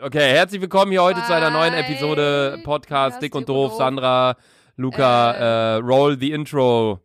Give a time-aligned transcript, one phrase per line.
[0.00, 1.74] Okay, herzlich willkommen hier heute zu einer neuen.
[1.74, 3.70] Episode Podcast Dick und Doof.
[3.70, 3.78] Doof.
[3.78, 4.36] Sandra,
[4.76, 7.00] Luca, äh, roll the intro.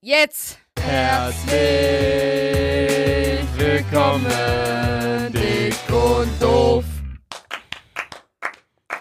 [0.00, 0.58] Jetzt.
[0.80, 1.54] Herzlich
[3.56, 4.26] willkommen,
[5.32, 6.84] Dick und Doof.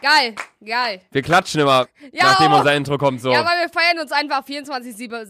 [0.02, 1.02] Geil, geil.
[1.12, 2.58] Wir klatschen immer, Ja, nachdem oh.
[2.58, 3.20] unser Intro kommt.
[3.22, 3.32] So.
[3.32, 5.26] Ja, weil wir feiern uns einfach 24-7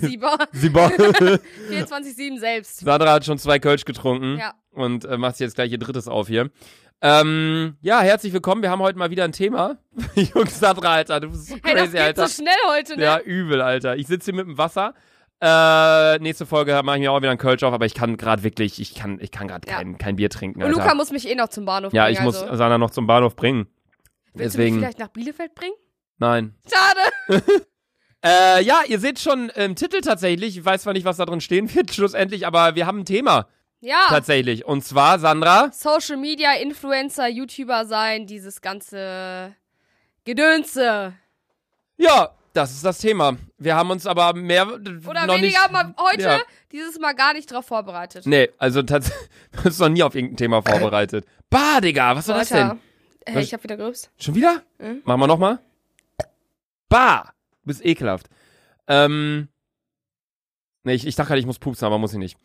[0.00, 2.78] Sie bo- 24-7 selbst.
[2.80, 4.54] Sandra hat schon zwei Kölsch getrunken Ja.
[4.70, 6.48] und äh, macht sich jetzt gleich ihr drittes auf hier.
[7.06, 8.62] Ähm, ja, herzlich willkommen.
[8.62, 9.76] Wir haben heute mal wieder ein Thema.
[10.14, 12.26] Jungs, Sandra, Alter, du bist so Hey, das crazy, geht Alter.
[12.28, 13.02] so schnell heute, ne?
[13.02, 13.96] Ja, übel, Alter.
[13.96, 14.94] Ich sitze hier mit dem Wasser.
[15.38, 18.42] Äh, nächste Folge mache ich mir auch wieder einen Kölsch auf, aber ich kann gerade
[18.42, 19.76] wirklich, ich kann, ich kann gerade Ja.
[19.76, 20.80] kein, kein Bier trinken, Und Alter.
[20.80, 22.16] Luca muss mich eh noch zum Bahnhof ja, bringen.
[22.16, 22.56] ich muss also.
[22.56, 23.66] Sandra noch zum Bahnhof bringen.
[24.32, 25.74] Willst du mich Deswegen, vielleicht nach Bielefeld bringen?
[26.18, 26.54] nein.
[26.72, 27.42] Schade.
[28.26, 31.42] Äh, ja, ihr seht schon im Titel tatsächlich, ich weiß zwar nicht, was da drin
[31.42, 33.48] stehen wird, schlussendlich, aber wir haben ein Thema
[33.84, 34.06] Ja.
[34.08, 34.64] tatsächlich.
[34.64, 39.54] Und zwar, Sandra, Social Media, Influencer, YouTuber sein, dieses ganze
[40.24, 41.12] Gedönse.
[41.96, 43.36] ja, das ist das Thema.
[43.58, 46.40] Wir haben uns aber mehr Oder noch weniger nicht, mal heute, ja.
[46.70, 48.26] dieses Mal gar nicht drauf vorbereitet.
[48.26, 51.26] Nee, also tatsächlich, du bist noch nie auf irgendein Thema vorbereitet.
[51.50, 52.58] Bah, Digga, was war das denn?
[52.62, 52.78] Alter.
[53.26, 54.10] Hey, Was- ich hab wieder gerübst.
[54.18, 54.62] Schon wieder?
[54.78, 55.02] Mhm.
[55.04, 55.58] Machen wir nochmal?
[56.88, 57.32] Bah!
[57.62, 58.28] Du bist ekelhaft.
[58.86, 59.48] Ähm.
[60.84, 62.36] Nee, ich, ich dachte gerade, ich muss pupsen, aber muss ich nicht.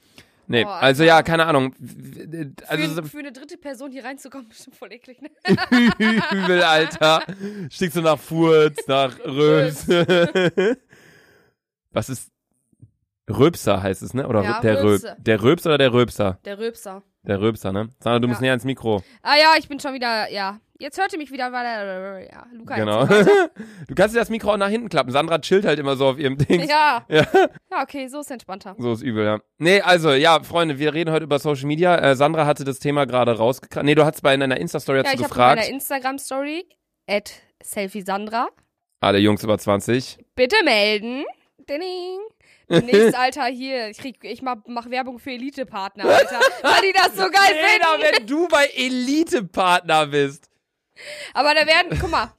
[0.52, 1.75] Nee, Boah, also ja, keine Ahnung.
[2.67, 5.30] Also für, für eine dritte Person hier reinzukommen, bestimmt voll eklig, ne?
[6.31, 7.22] übel, Alter.
[7.69, 9.88] Stinkst du nach Furz, nach Röps.
[11.92, 12.31] Was ist.
[13.30, 14.27] Röpser heißt es, ne?
[14.27, 14.86] Oder Ja, der Röp.
[14.86, 15.16] Röpse.
[15.20, 16.39] Der Röps oder der Röpser?
[16.45, 17.03] Der Röpser.
[17.22, 17.89] Der Röpser, ne?
[18.00, 18.45] Sandra, du musst Ja.
[18.45, 19.03] näher ins Mikro.
[19.22, 20.59] Ah ja, ich bin schon wieder, ja.
[20.81, 23.05] Jetzt hört ihr mich wieder, weil er, ja, Luca Genau.
[23.88, 25.11] Du kannst dir das Mikro auch nach hinten klappen.
[25.11, 26.67] Sandra chillt halt immer so auf ihrem Ding.
[26.67, 27.05] Ja.
[27.09, 27.25] Ja.
[27.69, 28.75] Ja, okay, so ist entspannter.
[28.80, 29.39] So ist übel, ja.
[29.58, 31.97] Nee, also, ja, Freunde, wir reden heute über Social Media.
[31.97, 33.83] Äh, Sandra hatte das Thema gerade rausgekriegt.
[33.86, 35.59] Nee, du hast bei in deiner Insta-Story Ja, dazu ich habe in gefragt.
[35.59, 36.66] meiner Instagram-Story,
[37.08, 38.47] at selfiesandra,
[39.02, 40.17] Alle Jungs über 20.
[40.36, 41.25] bitte melden.
[41.69, 42.19] Ding.
[42.69, 46.39] Demnächst, Alter, hier, ich, krieg, ich mach, mach Werbung für Elite-Partner, Alter.
[46.61, 48.17] weil die das so geil Jeder, finden.
[48.20, 50.48] wenn du bei Elite-Partner bist.
[51.33, 52.32] Aber da werden, guck mal,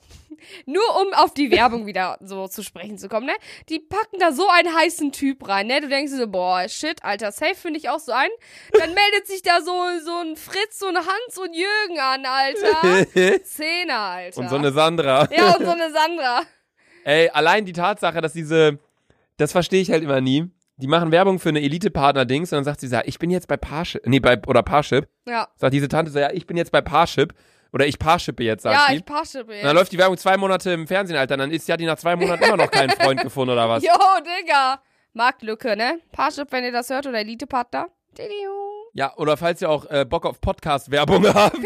[0.67, 3.35] nur um auf die Werbung wieder so zu sprechen zu kommen, ne?
[3.69, 5.81] Die packen da so einen heißen Typ rein, ne?
[5.81, 8.31] Du denkst dir so, boah, shit, Alter, safe finde ich auch so einen.
[8.73, 9.73] Dann meldet sich da so,
[10.05, 13.45] so ein Fritz, so ein Hans und Jürgen an, Alter.
[13.45, 14.41] Zehner, Alter.
[14.41, 15.29] Und so eine Sandra.
[15.31, 16.43] ja, und so eine Sandra.
[17.05, 18.79] Ey, allein die Tatsache, dass diese,
[19.37, 20.51] das verstehe ich halt immer nie.
[20.77, 23.59] Die machen Werbung für eine Elite-Partner-Dings und dann sagt sie, ja, ich bin jetzt bei
[23.59, 25.09] Parship, nee, bei, oder Parship.
[25.27, 25.49] Ja.
[25.57, 27.35] Sagt diese Tante so, ja, ich bin jetzt bei Parship.
[27.73, 29.75] Oder ich Parshippe jetzt, sagt Ja, ich pasche Und dann jetzt.
[29.75, 31.37] läuft die Werbung zwei Monate im Fernsehen, Alter.
[31.37, 33.83] Dann ist ja die nach zwei Monaten immer noch keinen Freund gefunden, oder was?
[33.85, 33.93] Jo,
[34.41, 34.81] Digga.
[35.13, 36.01] Marktlücke, ne?
[36.13, 37.89] Parship, wenn ihr das hört, oder Elite-Partner.
[38.93, 41.57] Ja, oder falls ihr auch äh, Bock auf Podcast-Werbung habt.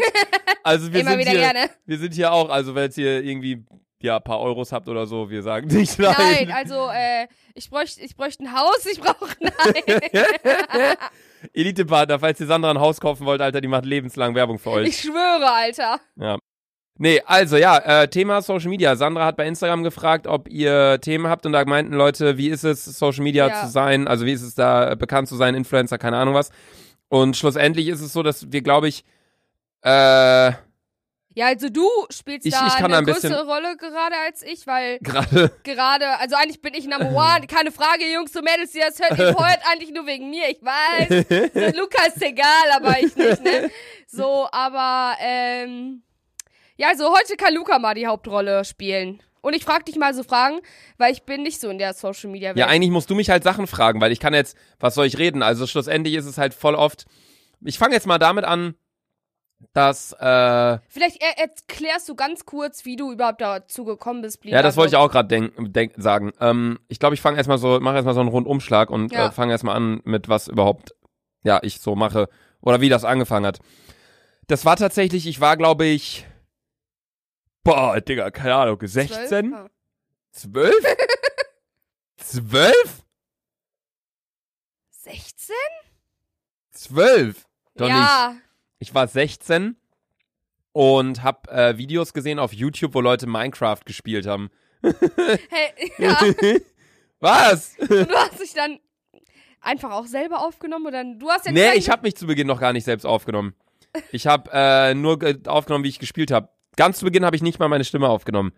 [0.63, 1.69] Also wir Immer sind wieder hier, gerne.
[1.85, 3.65] wir sind hier auch, also wenn ihr irgendwie
[4.01, 6.15] ja, ein paar Euros habt oder so, wir sagen nicht nein.
[6.17, 9.53] Nein, also, äh, ich bräuchte ich bräuchte ein Haus, ich brauche nein.
[11.53, 14.87] Elite-Partner, falls ihr Sandra ein Haus kaufen wollt, Alter, die macht lebenslang Werbung für euch.
[14.87, 15.99] Ich schwöre, Alter.
[16.15, 16.37] Ja.
[16.97, 18.95] Nee, also ja, äh, Thema Social Media.
[18.95, 22.63] Sandra hat bei Instagram gefragt, ob ihr Themen habt und da meinten Leute, wie ist
[22.63, 23.61] es, Social Media Ja.
[23.65, 26.51] zu sein, also wie ist es da äh, bekannt zu sein, Influencer, keine Ahnung was.
[27.09, 29.03] Und schlussendlich ist es so, dass wir, glaube ich,
[29.81, 30.53] äh,
[31.37, 34.99] Ja, also du spielst Ich- da ich eine ein größere Rolle gerade als ich, weil
[34.99, 38.97] gerade gerade, also eigentlich bin ich Number One, keine Frage, Jungs und Mädels, die das
[38.99, 41.25] hört, ihr hört eigentlich nur wegen mir, ich weiß.
[41.73, 43.69] So, Luca ist egal, aber ich nicht, ne?
[44.07, 46.03] So, aber, ähm,
[46.77, 49.21] ja, also heute kann Luca mal die Hauptrolle spielen.
[49.41, 50.59] Und ich frag dich mal so Fragen,
[50.97, 52.57] weil ich bin nicht so in der Social Media Welt.
[52.57, 55.17] Ja, eigentlich musst du mich halt Sachen fragen, weil ich kann jetzt, was soll ich
[55.19, 55.43] reden?
[55.43, 57.05] Also schlussendlich ist es halt voll oft.
[57.61, 58.73] Ich fange jetzt mal damit an,
[59.73, 64.43] dass, äh, Vielleicht er erklärst du ganz kurz, wie du überhaupt dazu gekommen bist.
[64.45, 65.51] ja, das wollte ich auch gerade
[65.97, 66.31] sagen.
[66.39, 69.27] Ähm, ich glaube, ich fange erstmal so, mache erstmal so einen Rundumschlag und Ja.
[69.27, 70.95] äh, fange erstmal an mit was überhaupt,
[71.43, 72.29] ja, ich so mache
[72.61, 73.59] oder wie das angefangen hat.
[74.47, 76.25] Das war tatsächlich, ich war, glaube ich,
[77.63, 79.69] boah, Digga, keine Ahnung, 16, Ah.
[80.31, 80.75] 12?
[82.17, 83.03] 12?
[84.91, 85.55] 16?
[86.71, 87.45] 12?
[87.75, 88.41] Doch nicht.
[88.79, 89.75] Ich war 16
[90.73, 94.49] und hab äh, Videos gesehen auf YouTube, wo Leute Minecraft gespielt haben.
[94.83, 96.19] Hey, ja.
[97.19, 97.75] Was?
[97.79, 98.79] Und du hast dich dann
[99.61, 102.59] einfach auch selber aufgenommen oder du hast ja nee, ich habe mich zu Beginn noch
[102.59, 103.55] gar nicht selbst aufgenommen.
[104.11, 106.49] Ich habe äh, nur ge- aufgenommen, wie ich gespielt habe.
[106.75, 108.51] Ganz zu Beginn habe ich nicht mal meine Stimme aufgenommen.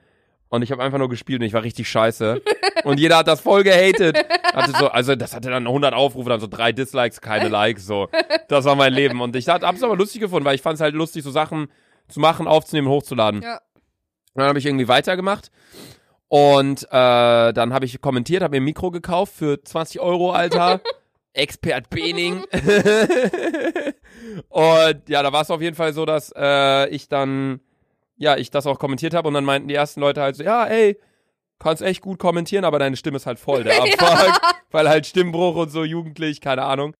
[0.49, 2.41] Und ich habe einfach nur gespielt und ich war richtig scheiße.
[2.83, 4.17] und jeder hat das voll gehatet.
[4.53, 8.07] Hatte so, also das hatte dann 100 Aufrufe, dann so drei Dislikes, keine Likes, so.
[8.47, 9.21] Das war mein Leben.
[9.21, 11.67] Und ich hat, hab's aber lustig gefunden, weil ich fand's halt lustig, so Sachen
[12.07, 13.41] zu machen, aufzunehmen, hochzuladen.
[13.41, 13.59] Ja.
[14.33, 15.51] Und dann habe ich irgendwie weitergemacht.
[16.29, 20.81] Und äh, dann habe ich kommentiert, habe mir ein Mikro gekauft für 20 Euro, Alter.
[21.33, 22.43] Expert Bening.
[24.49, 27.59] und ja, da war es auf jeden Fall so, dass äh, ich dann,
[28.17, 30.65] ja, ich das auch kommentiert habe und dann meinten die ersten Leute halt so, ja,
[30.65, 30.99] ey,
[31.59, 34.41] kannst echt gut kommentieren, aber deine Stimme ist halt voll, der Abfuck.
[34.71, 36.95] Weil halt Stimmbruch und so jugendlich, keine Ahnung.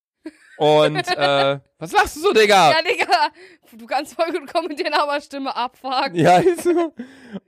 [0.58, 2.72] Und, äh, was lachst du so, Digga?
[2.72, 3.30] Ja, Digga,
[3.78, 6.12] du kannst voll gut kommentieren, aber Stimme abfuck.
[6.14, 6.94] Ja, ist so.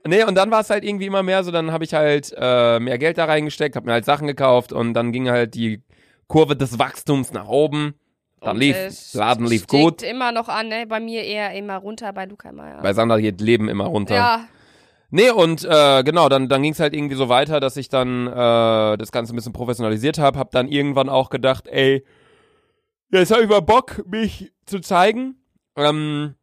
[0.06, 2.78] Nee, und dann war es halt irgendwie immer mehr so, dann habe ich halt äh,
[2.78, 5.82] mehr Geld da reingesteckt, habe mir halt Sachen gekauft und dann ging halt die
[6.28, 7.94] Kurve des Wachstums nach oben.
[8.40, 10.02] Dann Und, lief, äh, Laden lief gut.
[10.02, 10.86] immer noch an, ne?
[10.86, 12.80] Bei mir eher immer runter, bei Luca immer, ja.
[12.80, 14.14] Bei Sandra geht Leben immer runter.
[14.14, 14.44] Ja,
[15.12, 18.28] Nee, und äh, genau, dann, dann ging es halt irgendwie so weiter, dass ich dann
[18.28, 20.38] äh, das Ganze ein bisschen professionalisiert habe.
[20.38, 22.04] Hab dann irgendwann auch gedacht, ey,
[23.10, 25.34] jetzt habe ich mal Bock, mich zu zeigen.
[25.76, 26.36] Ähm,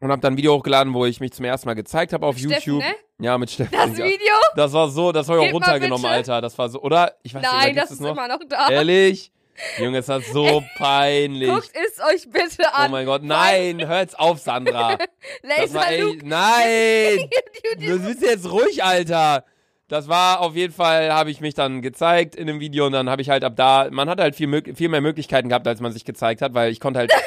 [0.00, 2.36] und hab dann ein Video hochgeladen, wo ich mich zum ersten Mal gezeigt habe auf
[2.36, 2.82] Steffen, YouTube.
[2.82, 2.94] ne?
[3.24, 3.70] Ja, mit Steffen.
[3.72, 4.04] Das ja.
[4.04, 4.34] Video?
[4.56, 6.04] Das war so, das habe ich auch runtergenommen.
[6.06, 6.40] Alter.
[6.40, 7.14] Das war so, oder?
[7.22, 8.10] Ich weiß nicht, Nein, oder das ist noch?
[8.10, 8.68] immer noch da.
[8.68, 9.30] Ehrlich?
[9.78, 11.48] Junge, ist das so peinlich.
[11.48, 12.90] Guckt es euch bitte Oh an.
[12.90, 14.98] mein Gott, nein, hört's auf, Sandra.
[15.42, 17.30] Das war echt, nein.
[17.78, 19.44] Du- bist jetzt ruhig, Alter.
[19.88, 23.10] Das war auf jeden Fall, habe ich mich dann gezeigt in dem Video und dann
[23.10, 25.92] habe ich halt ab da, man hat halt viel, viel mehr Möglichkeiten gehabt, als man
[25.92, 27.12] sich gezeigt hat, weil ich konnte halt.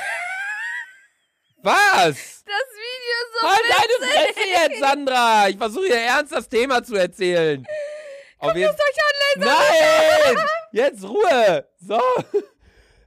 [1.61, 2.43] Was?
[2.45, 5.47] Das Video ist so Halt deine Fresse jetzt, Sandra!
[5.49, 7.65] Ich versuche hier ernst das Thema zu erzählen.
[8.49, 9.51] Auf jeden euch an, Laser.
[9.51, 10.45] Nein!
[10.71, 11.65] Jetzt Ruhe!
[11.79, 11.99] So.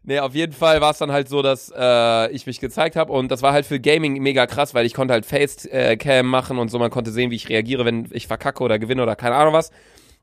[0.03, 3.13] Nee, auf jeden Fall war es dann halt so, dass äh, ich mich gezeigt habe
[3.13, 6.71] und das war halt für Gaming mega krass, weil ich konnte halt Facecam machen und
[6.71, 9.53] so, man konnte sehen, wie ich reagiere, wenn ich verkacke oder gewinne oder keine Ahnung
[9.53, 9.71] was.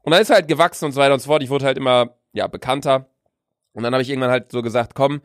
[0.02, 1.44] Und dann ist halt gewachsen und so weiter und so fort.
[1.44, 3.10] Ich wurde halt immer, ja, bekannter.
[3.74, 5.22] Und dann habe ich irgendwann halt so gesagt, komm,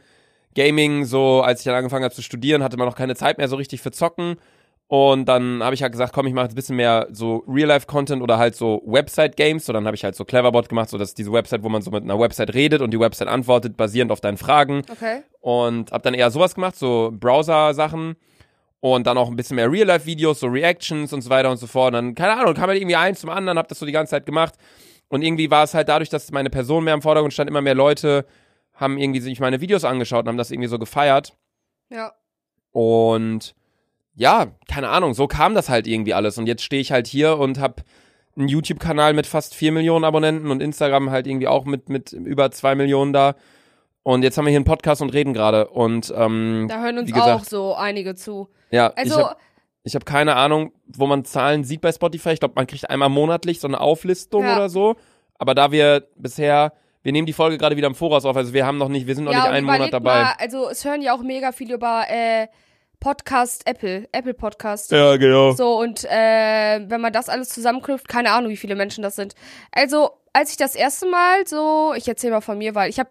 [0.54, 3.48] Gaming, so als ich dann angefangen habe zu studieren, hatte man noch keine Zeit mehr
[3.48, 4.37] so richtig für Zocken.
[4.92, 8.20] Und dann habe ich halt gesagt, komm, ich mache jetzt ein bisschen mehr so Real-Life-Content
[8.22, 9.64] oder halt so Website-Games.
[9.64, 11.92] So, dann habe ich halt so Cleverbot gemacht, so dass diese Website, wo man so
[11.92, 14.82] mit einer Website redet und die Website antwortet, basierend auf deinen Fragen.
[14.90, 15.22] Okay.
[15.38, 18.16] Und habe dann eher sowas gemacht, so Browser-Sachen.
[18.81, 21.90] Und dann auch ein bisschen mehr Real-Life-Videos, so Reactions und so weiter und so fort.
[21.90, 24.10] Und dann, keine Ahnung, kam halt irgendwie eins zum anderen, hab das so die ganze
[24.10, 24.54] Zeit gemacht.
[25.06, 27.76] Und irgendwie war es halt dadurch, dass meine Person mehr im Vordergrund stand, immer mehr
[27.76, 28.26] Leute
[28.75, 31.37] haben irgendwie sich meine Videos angeschaut und haben das irgendwie so gefeiert.
[31.90, 32.12] Ja.
[32.72, 33.54] Und
[34.20, 36.37] ja, keine Ahnung, so kam das halt irgendwie alles.
[36.37, 37.81] Und jetzt stehe ich halt hier und hab
[38.37, 42.50] einen YouTube-Kanal mit fast 4 Millionen Abonnenten und Instagram halt irgendwie auch mit, mit über
[42.50, 43.34] 2 Millionen da.
[44.02, 45.69] Und jetzt haben wir hier einen Podcast und reden gerade.
[45.69, 48.50] Und ähm, Da hören uns gesagt, auch so einige zu.
[48.70, 49.31] ja, Also,
[49.84, 52.32] ich habe hab keine Ahnung, wo man Zahlen sieht bei Spotify.
[52.32, 54.56] Ich glaube, man kriegt einmal monatlich so eine Auflistung Ja.
[54.56, 54.96] oder so.
[55.38, 58.66] Aber da wir bisher, wir nehmen die Folge gerade wieder im Voraus auf, also wir
[58.66, 60.25] haben noch nicht, wir sind noch ja, nicht einen Monat dabei.
[60.25, 62.49] Mal, also es hören ja auch mega viel über äh,
[63.00, 64.91] Podcast Apple, Apple Podcast.
[64.93, 65.52] Ja, genau.
[65.52, 69.35] So, und äh, wenn man das alles zusammenknüpft, keine Ahnung, wie viele Menschen das sind.
[69.73, 73.11] Also, als ich das erste Mal so, ich erzähle mal von mir, weil ich habe,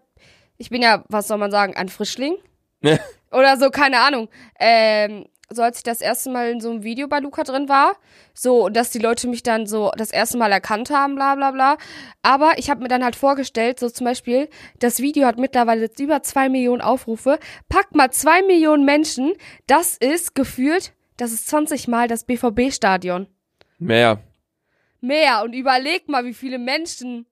[0.58, 2.36] ich bin ja, was soll man sagen, ein Frischling.
[3.32, 4.28] Oder so, keine Ahnung.
[4.58, 7.96] Ähm, so als ich das erste Mal in so einem Video bei Luca drin war,
[8.34, 11.76] so, dass die Leute mich dann so das erste Mal erkannt haben, bla bla bla.
[12.22, 14.48] Aber ich habe mir dann halt vorgestellt, so zum Beispiel,
[14.78, 17.38] das Video hat mittlerweile jetzt über zwei Millionen Aufrufe.
[17.68, 19.32] Pack mal zwei Millionen Menschen,
[19.66, 23.26] das ist gefühlt, das ist 20 Mal das BVB-Stadion.
[23.78, 24.22] Mehr.
[25.00, 25.42] Mehr.
[25.42, 27.26] Und überleg mal, wie viele Menschen.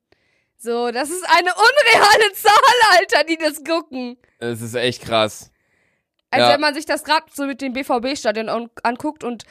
[0.56, 4.16] So, das ist eine unreale Zahl, Alter, die das gucken.
[4.40, 5.52] Es ist echt krass.
[6.30, 6.52] Also Ja.
[6.54, 9.44] wenn man sich das gerade so mit dem BVB-Stadion an- anguckt und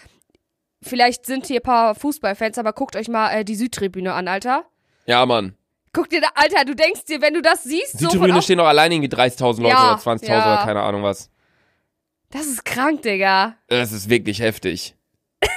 [0.84, 4.66] vielleicht sind hier ein paar Fußballfans, aber guckt euch mal äh, die Südtribüne an, Alter.
[5.06, 5.56] Ja, Mann.
[5.94, 8.44] Guck dir da, Alter, du denkst dir, wenn du das siehst, so von Südtribüne auf,
[8.44, 10.54] stehen doch alleine irgendwie 30.000 Leute Ja, oder 20.000 ja.
[10.54, 11.32] oder keine Ahnung was.
[12.30, 13.56] Das ist krank, Digga.
[13.68, 14.96] Das ist wirklich heftig.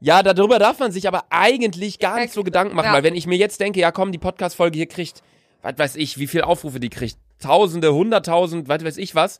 [0.00, 2.92] ja, darüber darf man sich aber eigentlich gar nicht so Gedanken machen, Ja.
[2.94, 5.22] weil wenn ich mir jetzt denke, ja komm, die Podcast-Folge hier kriegt,
[5.62, 9.38] was weiß ich, wie viel Aufrufe die kriegt, Tausende, Hunderttausend, was weiß ich was.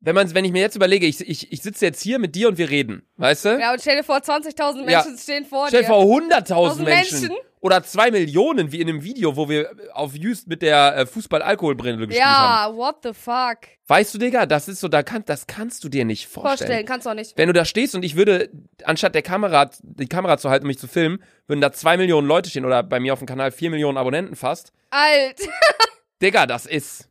[0.00, 2.48] Wenn man, wenn ich mir jetzt überlege, ich, ich, ich sitze jetzt hier mit dir
[2.48, 3.58] und wir reden, weißt du?
[3.58, 4.84] Ja, und stell dir vor, 20.000 Ja.
[4.84, 5.94] Menschen stehen vor Stell dir dir.
[5.94, 7.20] vor, 100.000 Tausend Menschen.
[7.20, 7.36] Menschen?
[7.60, 12.06] Oder zwei Millionen, wie in einem Video, wo wir auf Just mit der äh, Fußball-Alkoholbrille
[12.06, 12.72] gespielt haben.
[12.72, 13.58] Ja, what the fuck.
[13.88, 16.56] Weißt du, Digga, das ist so, da kann, das kannst du dir nicht vorstellen.
[16.58, 17.36] Vorstellen, kannst du auch nicht.
[17.36, 18.50] Wenn du da stehst und ich würde,
[18.84, 22.28] anstatt der Kamera, die Kamera zu halten, um mich zu filmen, würden da zwei Millionen
[22.28, 24.72] Leute stehen oder bei mir auf dem Kanal vier Millionen Abonnenten fast.
[24.90, 25.40] Alt.
[26.22, 27.08] Digga, das ist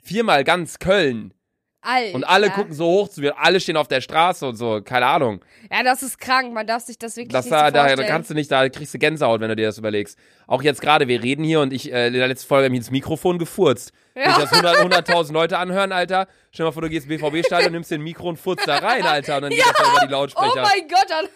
[0.00, 1.34] viermal ganz Köln.
[1.82, 2.14] Alter.
[2.14, 5.06] Und alle gucken so hoch zu mir, alle stehen auf der Straße und so, keine
[5.06, 5.44] Ahnung.
[5.70, 6.52] Ja, das ist krank.
[6.54, 8.08] Man darf sich das wirklich Das nicht da, so da, da vorstellen.
[8.08, 10.16] kannst du nicht, da kriegst du Gänsehaut, wenn du dir das überlegst.
[10.46, 12.78] Auch jetzt gerade, wir reden hier und ich, äh, in der letzten Folge habe ich
[12.78, 13.92] ins Mikrofon gefurzt.
[14.14, 14.34] Wenn Ja.
[14.40, 16.28] sich das 100 100.000 Leute anhören, Alter.
[16.52, 19.02] Stell dir mal vor, du gehst ins BVB-Stadion, nimmst den Mikro und furzt da rein,
[19.04, 19.36] Alter.
[19.36, 20.62] Und dann geht das da über die Oh Lautsprecher.
[20.62, 21.26] mein Gott, dann.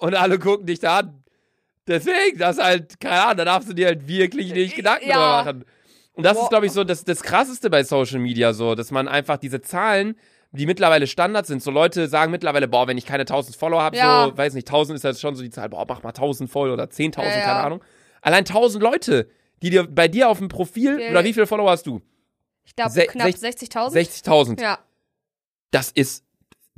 [0.00, 1.22] und alle gucken dich da an.
[1.88, 5.14] Deswegen, das ist halt, keine Ahnung, da darfst du dir halt wirklich nicht Gedanken Ja.
[5.42, 5.64] drüber machen.
[6.16, 6.48] Und das ist, Wow.
[6.48, 10.16] glaube ich, so das, das Krasseste bei Social Media, so, dass man einfach diese Zahlen,
[10.52, 13.96] die mittlerweile Standard sind, so Leute sagen mittlerweile, boah, wenn ich keine 1000 Follower habe,
[13.96, 14.26] Ja.
[14.30, 16.70] so, weiß nicht, 1000 ist das schon so die Zahl, boah, mach mal 1000 voll
[16.70, 17.44] oder 10.000, Ja, ja.
[17.44, 17.84] keine Ahnung.
[18.22, 19.28] Allein 1000 Leute,
[19.62, 21.10] die dir bei dir auf dem Profil, Ja.
[21.10, 22.00] oder wie viele Follower hast du?
[22.64, 23.92] Ich glaube, knapp sech- 60.000.
[23.92, 24.60] 60.000.
[24.60, 24.78] Ja.
[25.70, 26.24] Das ist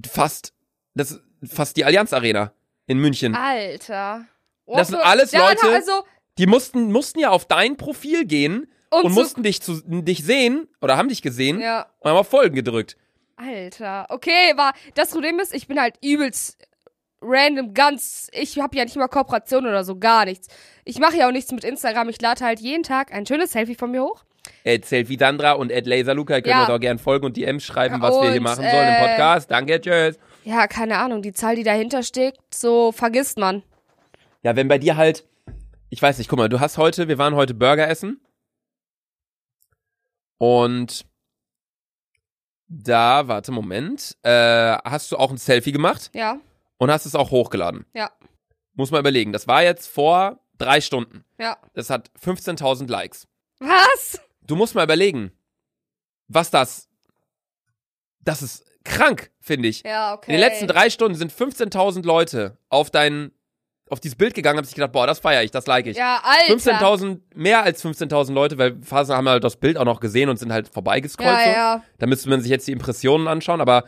[0.07, 0.53] fast,
[0.95, 1.21] das ist
[1.55, 2.53] fast die Allianz Arena
[2.87, 3.35] in München.
[3.35, 4.27] Alter.
[4.67, 6.05] Oh, Das sind alles Leute- Also,
[6.39, 10.69] Die mussten, mussten ja auf dein Profil gehen und, und mussten dich, zu, dich sehen
[10.81, 11.87] oder haben dich gesehen Ja.
[12.01, 12.97] und haben auf Folgen gedrückt.
[13.37, 14.07] Alter.
[14.09, 14.73] Okay, war.
[14.95, 16.59] Das Problem ist, ich bin halt übelst
[17.21, 18.29] random, ganz.
[18.33, 20.49] Ich habe ja nicht mal Kooperation oder so, gar nichts.
[20.85, 22.09] Ich mache ja auch nichts mit Instagram.
[22.09, 24.25] Ich lade halt jeden Tag ein schönes Selfie von mir hoch.
[24.65, 26.61] Ed Selfie Sandra und Ed Laserluca ihr könnt Ja.
[26.63, 29.07] uns auch gerne folgen und DMs schreiben, was wir hier Und, machen sollen im äh,
[29.09, 29.51] Podcast.
[29.51, 30.19] Danke, tschüss.
[30.45, 33.63] Ja, keine Ahnung, die Zahl, die dahinter steckt, so vergisst man.
[34.43, 35.25] Ja, wenn bei dir halt,
[35.91, 38.21] ich weiß nicht, guck mal, du hast heute, wir waren heute Burger essen
[40.39, 41.05] und
[42.69, 46.39] da, warte, Moment, äh, hast du auch ein Selfie gemacht Ja,
[46.77, 47.87] und hast es auch hochgeladen.
[47.95, 48.11] ja,
[48.75, 49.33] Muss man überlegen.
[49.33, 51.25] Das war jetzt vor drei Stunden.
[51.39, 51.57] ja.
[51.75, 53.27] Das hat 15.000 Likes.
[53.59, 54.21] Was?
[54.43, 55.33] Du musst mal überlegen,
[56.29, 56.89] was das.
[58.21, 59.83] Das ist krank, finde ich.
[59.83, 60.31] Ja, okay.
[60.33, 63.33] In den letzten drei Stunden sind 15.000 Leute auf dein,
[63.91, 65.97] auf dieses Bild gegangen, haben sich gedacht, boah, das feiere ich, das like ich.
[65.97, 66.55] Ja, Alter.
[66.55, 70.39] 15.000, mehr als 15.000 Leute, weil Phasen haben halt das Bild auch noch gesehen und
[70.39, 71.29] sind halt vorbeigescrollt.
[71.31, 71.51] Ja, so.
[71.51, 71.83] ja.
[71.99, 73.85] Da müsste man sich jetzt die Impressionen anschauen, aber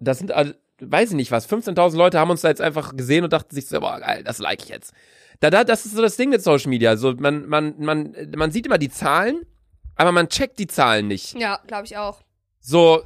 [0.00, 0.32] das sind,
[0.80, 3.66] weiß ich nicht was, 15.000 Leute haben uns da jetzt einfach gesehen und dachten sich
[3.66, 4.92] so, boah, geil, das like ich jetzt.
[5.40, 6.96] Da, da, das ist so das Ding mit Social Media.
[6.96, 9.46] So, man, man, man, man sieht immer die Zahlen,
[9.94, 11.38] aber man checkt die Zahlen nicht.
[11.38, 12.20] Ja, glaube ich auch.
[12.60, 13.02] So,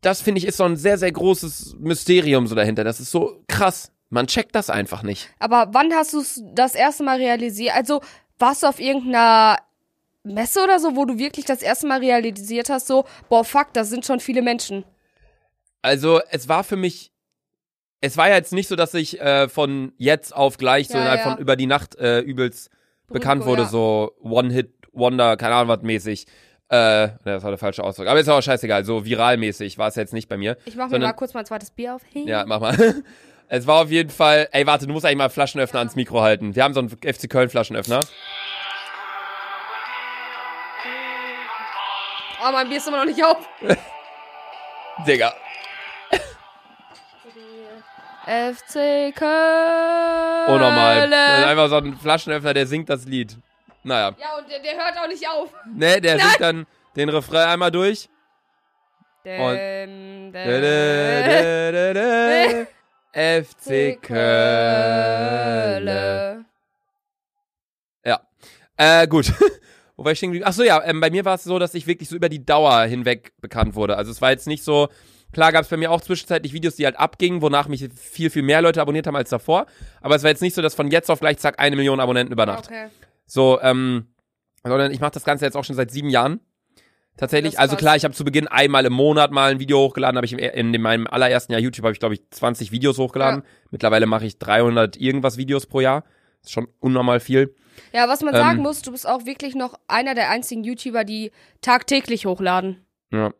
[0.00, 2.84] das finde ich ist so ein sehr, sehr großes Mysterium so dahinter.
[2.84, 3.92] Das ist so krass.
[4.14, 5.30] Man checkt das einfach nicht.
[5.38, 7.74] Aber wann hast du es das erste Mal realisiert?
[7.74, 8.02] Also,
[8.38, 9.56] warst du auf irgendeiner
[10.22, 13.88] Messe oder so, wo du wirklich das erste Mal realisiert hast, so, boah, fuck, das
[13.88, 14.84] sind schon viele Menschen.
[15.80, 17.10] Also, es war für mich,
[18.02, 21.00] es war ja jetzt nicht so, dass ich äh, von jetzt auf gleich so Ja,
[21.00, 21.30] innerhalb ja.
[21.32, 22.68] von über die Nacht äh, übelst
[23.08, 23.68] bekannt wurde, ja.
[23.68, 26.26] so One-Hit-Wonder, keine Ahnung was mäßig.
[26.68, 28.08] Äh, das war der falsche Ausdruck.
[28.08, 30.58] Aber ist auch scheißegal, so viralmäßig war es jetzt nicht bei mir.
[30.66, 32.02] Ich mach mir sondern- mal kurz mein zweites Bier auf.
[32.12, 32.76] Ja, mach mal.
[33.54, 36.56] Es war auf jeden Fall, ey, warte, du musst eigentlich mal Flaschenöffner ans Mikro halten.
[36.56, 38.00] Wir haben so einen FC Köln Flaschenöffner.
[42.42, 43.46] Oh, mein Bier ist immer noch nicht auf.
[45.06, 45.34] Digga.
[48.24, 50.46] FC Köln.
[50.48, 51.10] Unnormal.
[51.10, 53.36] Das ist einfach so ein Flaschenöffner, der singt das Lied.
[53.82, 54.16] Naja.
[54.18, 55.50] Ja, und der, der hört auch nicht auf.
[55.74, 56.66] Ne, der singt dann
[56.96, 58.08] den Refrain einmal durch.
[59.26, 59.86] Dä,
[60.32, 60.50] dä,
[61.70, 62.66] dä, dä.
[63.12, 65.86] FC Köln.
[68.04, 68.20] Ja.
[68.76, 69.32] Äh, gut.
[69.96, 70.46] Wo war ich stehen geblieben?
[70.48, 72.44] Ach so, ja, ähm, bei mir war es so, dass ich wirklich so über die
[72.44, 73.96] Dauer hinweg bekannt wurde.
[73.96, 74.88] Also es war jetzt nicht so,
[75.32, 78.42] klar gab es bei mir auch zwischenzeitlich Videos, die halt abgingen, wonach mich viel, viel
[78.42, 79.66] mehr Leute abonniert haben als davor.
[80.00, 82.32] Aber es war jetzt nicht so, dass von jetzt auf gleich zack eine Million Abonnenten
[82.32, 82.66] über Nacht.
[82.66, 82.88] Okay.
[83.26, 84.06] So, ähm,
[84.64, 86.40] sondern ich mache das Ganze jetzt auch schon seit sieben Jahren.
[87.16, 87.52] Tatsächlich.
[87.54, 90.26] Das Also klar, ich habe zu Beginn einmal im Monat mal ein Video hochgeladen, habe
[90.26, 93.42] ich im, in, in meinem allerersten Jahr YouTube habe ich glaube ich 20 Videos hochgeladen.
[93.70, 96.04] Mittlerweile mache ich 300 irgendwas Videos pro Jahr.
[96.42, 97.54] ist schon unnormal viel.
[97.92, 101.04] Ja, was man Ähm, sagen muss, du bist auch wirklich noch einer der einzigen YouTuber,
[101.04, 102.84] die tagtäglich hochladen.
[103.12, 103.32] Ja.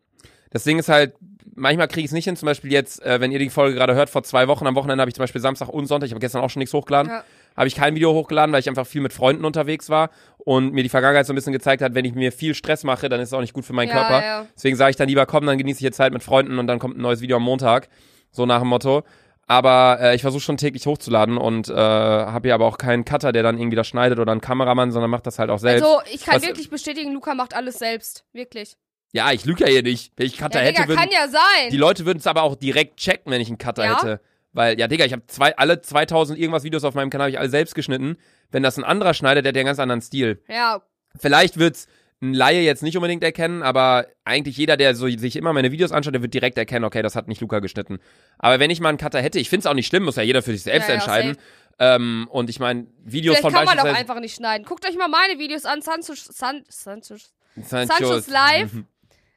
[0.51, 1.15] Das Ding ist halt,
[1.55, 2.35] manchmal kriege ich es nicht hin.
[2.35, 5.01] Zum Beispiel jetzt, äh, wenn ihr die Folge gerade hört, vor zwei Wochen am Wochenende
[5.01, 7.23] habe ich zum Beispiel Samstag und Sonntag, ich habe gestern auch schon nichts hochgeladen, Ja.
[7.55, 10.83] Habe ich kein Video hochgeladen, weil ich einfach viel mit Freunden unterwegs war und mir
[10.83, 13.29] die Vergangenheit so ein bisschen gezeigt hat, wenn ich mir viel Stress mache, dann ist
[13.29, 14.23] es auch nicht gut für meinen Ja, Körper.
[14.25, 14.45] ja.
[14.55, 16.79] Deswegen sage ich dann lieber, komm, dann genieße ich jetzt Zeit mit Freunden und dann
[16.79, 17.87] kommt ein neues Video am Montag.
[18.31, 19.03] So nach dem Motto.
[19.45, 23.31] Aber äh, ich versuche schon täglich hochzuladen und äh, habe hier aber auch keinen Cutter,
[23.33, 25.83] der dann irgendwie das schneidet oder einen Kameramann, sondern macht das halt auch selbst.
[25.83, 28.23] Also, ich kann Was- wirklich bestätigen, Luca macht alles selbst.
[28.33, 28.75] Wirklich.
[29.11, 30.13] ja, ich lüge ja hier nicht.
[30.15, 31.69] Wenn ich Cutter Ja, hätte, Digga, würden, kann ja sein.
[31.71, 33.97] die Leute würden es aber auch direkt checken, wenn ich einen Cutter Ja?
[34.01, 34.21] hätte.
[34.53, 37.39] Weil, ja, Digga, ich habe zwei, alle 2000 irgendwas Videos auf meinem Kanal, habe ich
[37.39, 38.17] alle selbst geschnitten.
[38.51, 40.41] Wenn das ein anderer schneidet, der hat ja einen ganz anderen Stil.
[40.47, 40.81] ja,
[41.19, 41.87] Vielleicht wird's
[42.21, 45.91] ein Laie jetzt nicht unbedingt erkennen, aber eigentlich jeder, der so sich immer meine Videos
[45.91, 47.99] anschaut, der wird direkt erkennen, okay, das hat nicht Luca geschnitten.
[48.39, 50.41] Aber wenn ich mal einen Cutter hätte, ich find's auch nicht schlimm, muss ja jeder
[50.41, 51.37] für sich selbst Ja, ja, entscheiden.
[51.79, 54.65] ähm, und ich meine, Videos vielleicht von kann man auch beispielsweise einfach nicht schneiden.
[54.65, 55.81] Guckt euch mal meine Videos an.
[55.81, 57.15] Sancho, San, Sancho,
[57.59, 58.71] Sanchos- Sanchos Live.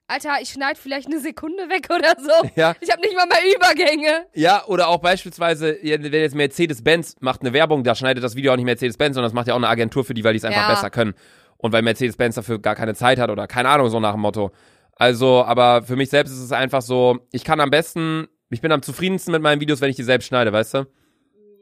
[0.09, 2.49] Alter, ich schneide vielleicht eine Sekunde weg oder so.
[2.55, 2.75] Ja.
[2.81, 4.27] Ich habe nicht mal mehr Übergänge.
[4.35, 8.57] Ja, oder auch beispielsweise, wenn jetzt Mercedes-Benz macht eine Werbung, da schneidet das Video auch
[8.57, 10.63] nicht Mercedes-Benz, sondern das macht ja auch eine Agentur für die, weil die es einfach
[10.69, 10.69] Ja.
[10.75, 11.15] besser können.
[11.59, 14.53] Und weil Mercedes-Benz dafür gar keine Zeit hat oder keine Ahnung, so nach dem Motto.
[14.93, 18.71] Also, aber für mich selbst ist es einfach so, ich kann am besten, ich bin
[18.73, 20.87] am zufriedensten mit meinen Videos, wenn ich die selbst schneide, weißt du?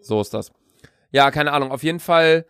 [0.01, 0.53] So ist das.
[1.13, 2.45] Ja, keine Ahnung, auf jeden Fall,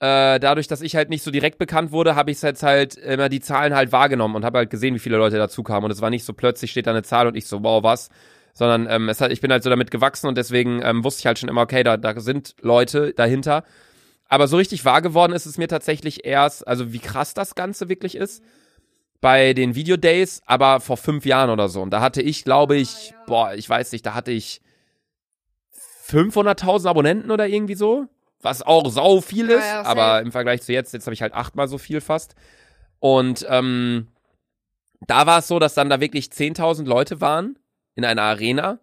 [0.00, 3.28] äh, dadurch, dass ich halt nicht so direkt bekannt wurde, habe ich jetzt halt immer
[3.28, 5.86] die Zahlen halt wahrgenommen und habe halt gesehen, wie viele Leute dazu kamen.
[5.86, 8.08] Und es war nicht so plötzlich steht da eine Zahl und ich so, wow, was?
[8.54, 11.26] Sondern ähm, es hat, ich bin halt so damit gewachsen und deswegen ähm, wusste ich
[11.26, 13.64] halt schon immer, okay, da, da sind Leute dahinter.
[14.28, 17.88] Aber so richtig wahr geworden ist es mir tatsächlich erst, also wie krass das Ganze
[17.88, 18.42] wirklich ist,
[19.20, 21.82] bei den Video Days, aber vor fünf Jahren oder so.
[21.82, 24.60] Und da hatte ich, glaube ich, boah, ich weiß nicht, da hatte ich
[26.06, 28.06] 500.000 Abonnenten oder irgendwie so.
[28.40, 29.88] Was auch sau viel Ja, ist, ja, safe.
[29.88, 32.34] aber im Vergleich zu jetzt, jetzt habe ich halt achtmal so viel fast.
[33.00, 34.08] Und ähm,
[35.06, 37.58] da war es so, dass dann da wirklich 10.000 Leute waren
[37.94, 38.78] in einer Arena.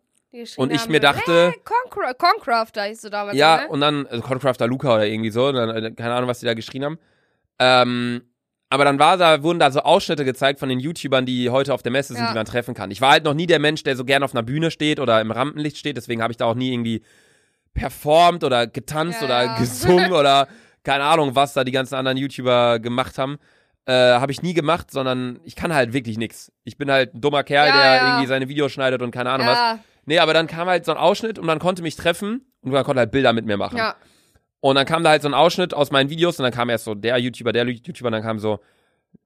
[0.58, 3.38] Und ich haben, mir dachte, Hey, Concra Concrafter hieß du damals.
[3.38, 3.68] ja, ne?
[3.70, 6.54] und dann, also Concrafter Luca oder irgendwie so, dann, äh, keine Ahnung, was die da
[6.54, 7.00] geschrien haben.
[7.60, 8.22] Ähm,
[8.70, 11.84] aber dann war da, wurden da so Ausschnitte gezeigt von den YouTubern, die heute auf
[11.84, 12.30] der Messe sind, Ja.
[12.32, 12.92] die man treffen kann.
[12.92, 15.22] Ich war halt noch nie der Mensch, der so gern auf einer Bühne steht oder
[15.22, 17.02] im Rampenlicht steht, deswegen habe ich da auch nie irgendwie
[17.76, 20.48] performt oder getanzt Ja, oder gesungen oder
[20.84, 23.38] keine Ahnung, was da die ganzen anderen YouTuber gemacht haben.
[23.86, 26.52] Äh, habe ich nie gemacht, sondern ich kann halt wirklich nix.
[26.64, 28.08] Ich bin halt ein dummer Kerl, Ja, der ja.
[28.08, 29.80] irgendwie seine Videos schneidet und keine Ahnung was.
[30.06, 32.84] Nee, aber dann kam halt so ein Ausschnitt und man konnte mich treffen und man
[32.84, 33.78] konnte halt Bilder mit mir machen.
[34.60, 36.86] Und dann kam da halt so ein Ausschnitt aus meinen Videos und dann kam erst
[36.86, 38.60] so der YouTuber, der YouTuber, und dann kam so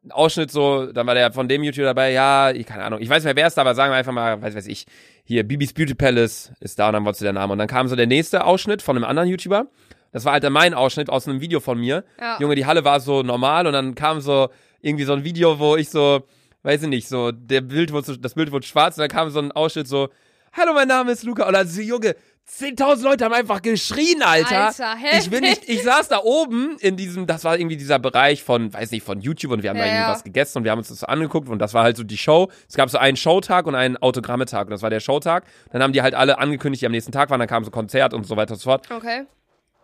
[0.09, 3.23] Ausschnitt so, dann war der von dem YouTuber dabei, ja, ich, keine Ahnung, ich weiß
[3.23, 4.85] nicht wer es da war, sagen wir einfach mal, weiß weiß ich,
[5.23, 7.53] hier, Bibis Beauty Palace ist da und dann wolltest du der Name.
[7.53, 9.67] Und dann kam so der nächste Ausschnitt von einem anderen YouTuber.
[10.11, 12.03] Das war halt dann mein Ausschnitt aus einem Video von mir.
[12.19, 12.37] Ja.
[12.39, 14.49] Junge, die Halle war so normal und dann kam so
[14.81, 16.23] irgendwie so ein Video, wo ich so,
[16.63, 19.29] weiß ich nicht, so, der Bild wurde, so- das Bild wurde schwarz und dann kam
[19.29, 20.09] so ein Ausschnitt so,
[20.53, 21.45] hallo, mein Name ist Luca.
[21.45, 22.15] Und dann so, Junge,
[22.49, 24.67] 10.000 Leute haben einfach geschrien, Alter.
[24.67, 28.43] Alter, ich bin nicht, ich saß da oben in diesem, das war irgendwie dieser Bereich
[28.43, 30.11] von, weiß nicht, von YouTube und wir haben da Ja, irgendwie ja.
[30.11, 32.17] was gegessen und wir haben uns das so angeguckt und das war halt so die
[32.17, 32.49] Show.
[32.67, 35.45] Es gab so einen Showtag und einen Autogrammetag und das war der Showtag.
[35.71, 38.13] Dann haben die halt alle angekündigt, die am nächsten Tag waren, dann kam so Konzert
[38.13, 38.89] und so weiter und so fort.
[38.91, 39.25] Okay.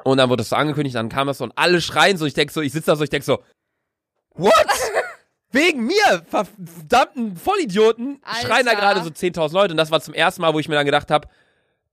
[0.03, 2.25] Und dann wurde das so angekündigt, dann kam das so und alle schreien so.
[2.25, 3.43] Ich denk so, ich sitze da so, ich denk so,
[4.33, 4.53] what?
[5.51, 8.81] Wegen mir, verdammten Vollidioten, schreien da Alter.
[8.81, 9.71] gerade so 10.000 Leute.
[9.73, 11.29] Und das war zum ersten Mal, wo ich mir dann gedacht habe,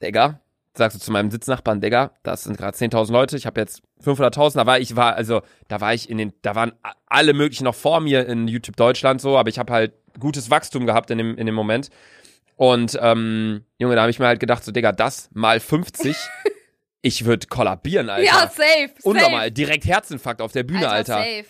[0.03, 0.41] Digga,
[0.75, 4.55] sagst du zu meinem Sitznachbarn, Digga, das sind gerade 10.000 Leute, ich habe jetzt 500.000,
[4.55, 6.73] da war ich, war, also, da war ich in den, da waren
[7.07, 10.87] alle möglichen noch vor mir in YouTube Deutschland so, aber ich habe halt gutes Wachstum
[10.87, 11.91] gehabt in dem, in dem Moment.
[12.57, 16.17] Und, ähm, Junge, da habe ich mir halt gedacht, so, Digga, das mal 50,
[17.03, 18.25] ich würde kollabieren, Alter.
[18.25, 18.93] Ja, safe.
[19.03, 19.53] Unnormal, safe.
[19.53, 21.19] direkt Herzinfarkt auf der Bühne, Alter.
[21.19, 21.45] Safe.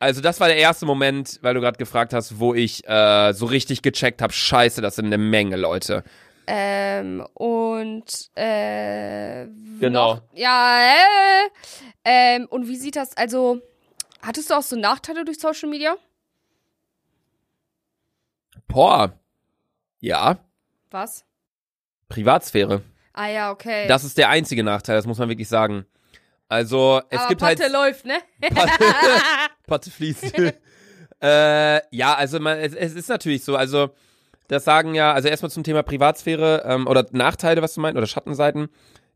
[0.00, 3.46] Also das war der erste Moment, weil du gerade gefragt hast, wo ich äh, so
[3.46, 6.04] richtig gecheckt habe, scheiße, das sind eine Menge Leute.
[6.50, 9.46] Ähm, und, äh,
[9.80, 10.14] Genau.
[10.14, 11.48] Noch, ja, äh,
[12.06, 13.60] ähm, und wie sieht das, also,
[14.22, 15.96] hattest du auch so Nachteile durch Social Media?
[18.66, 19.12] Boah.
[20.00, 20.38] Ja,
[20.90, 21.26] Was?
[22.08, 22.82] Privatsphäre.
[23.12, 23.86] Ah ja, okay.
[23.88, 25.84] Das ist der einzige Nachteil, das muss man wirklich sagen.
[26.48, 28.20] Also, es Aber gibt Patte halt läuft, ne?
[29.66, 30.32] Patte fließt.
[31.20, 33.90] äh, ja, also man, es, es ist natürlich so, also
[34.48, 38.06] das sagen ja, also erstmal zum Thema Privatsphäre ähm, oder Nachteile, was du meinst, oder
[38.06, 38.68] Schattenseiten,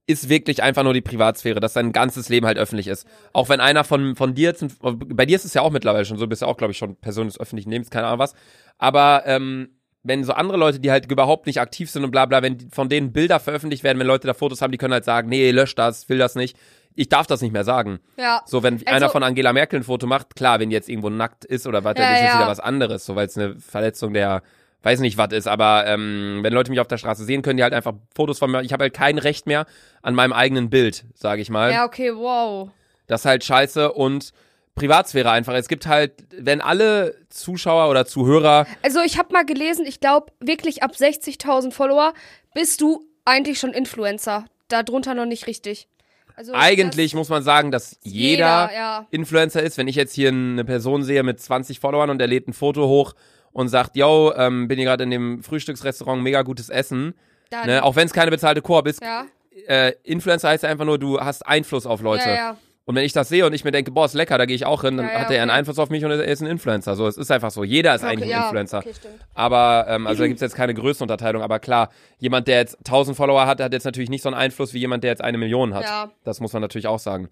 [0.07, 3.07] ist wirklich einfach nur die Privatsphäre, dass dein ganzes Leben halt öffentlich ist.
[3.33, 6.18] Auch wenn einer von, von dir, zum, bei dir ist es ja auch mittlerweile schon
[6.18, 8.35] so, bist ja auch, glaube ich, schon Person des öffentlichen Lebens, keine Ahnung was,
[8.79, 9.68] aber ähm,
[10.03, 12.88] wenn so andere Leute, die halt überhaupt nicht aktiv sind und bla bla, wenn von
[12.88, 15.77] denen Bilder veröffentlicht werden, wenn Leute da Fotos haben, die können halt sagen, nee, lösch
[15.77, 16.57] das, will das nicht.
[16.97, 18.01] Ich darf das nicht mehr sagen.
[18.16, 18.42] ja.
[18.45, 21.09] So, wenn Also- einer von Angela Merkel ein Foto macht, klar, wenn die jetzt irgendwo
[21.11, 22.38] nackt ist oder was, dann Ja, ist es ja.
[22.40, 24.42] wieder was anderes, so weil es eine Verletzung der,
[24.83, 27.62] weiß nicht was ist, aber ähm, wenn Leute mich auf der Straße sehen, können die
[27.62, 28.62] halt einfach Fotos von mir.
[28.62, 29.66] Ich habe halt kein Recht mehr
[30.03, 31.73] an meinem eigenen Bild, sage ich mal.
[31.73, 32.71] Ja, okay, wow.
[33.07, 34.33] Das ist halt scheiße und
[34.75, 35.55] Privatsphäre einfach.
[35.55, 40.33] Es gibt halt, wenn alle Zuschauer oder Zuhörer, Also ich habe mal gelesen, ich glaube
[40.40, 42.14] wirklich ab 60.000 Follower
[42.55, 44.47] bist du eigentlich schon Influencer.
[44.68, 45.88] Darunter noch nicht richtig.
[46.35, 49.07] Also eigentlich muss man sagen, dass das, jeder, ja.
[49.11, 49.77] Influencer ist.
[49.77, 52.88] Wenn ich jetzt hier eine Person sehe mit 20 Followern und der lädt ein Foto
[52.88, 53.12] hoch
[53.52, 57.14] und sagt, yo, ähm, bin hier gerade in dem Frühstücksrestaurant, mega gutes Essen.
[57.50, 57.82] Dann, Ne?
[57.84, 59.02] Auch wenn es keine bezahlte Koop ist.
[59.02, 59.26] ja.
[59.66, 62.26] Äh, Influencer heißt ja einfach nur, du hast Einfluss auf Leute.
[62.28, 62.56] Ja, ja.
[62.84, 64.64] Und wenn ich das sehe und ich mir denke, boah, ist lecker, da gehe ich
[64.64, 65.58] auch hin, dann Ja, ja, hat er einen okay.
[65.58, 66.96] Einfluss auf mich und er ist ein Influencer.
[66.96, 67.62] So, es ist einfach so.
[67.62, 68.78] Jeder ist eigentlich okay, ein ja, Influencer.
[68.78, 68.92] Okay.
[69.34, 73.46] Aber, ähm, also da gibt's jetzt keine Größenunterteilung, aber klar, jemand, der jetzt 1000 Follower
[73.46, 75.84] hat, hat jetzt natürlich nicht so einen Einfluss wie jemand, der jetzt eine Million hat.
[75.84, 76.10] Ja.
[76.24, 77.28] Das muss man natürlich auch sagen.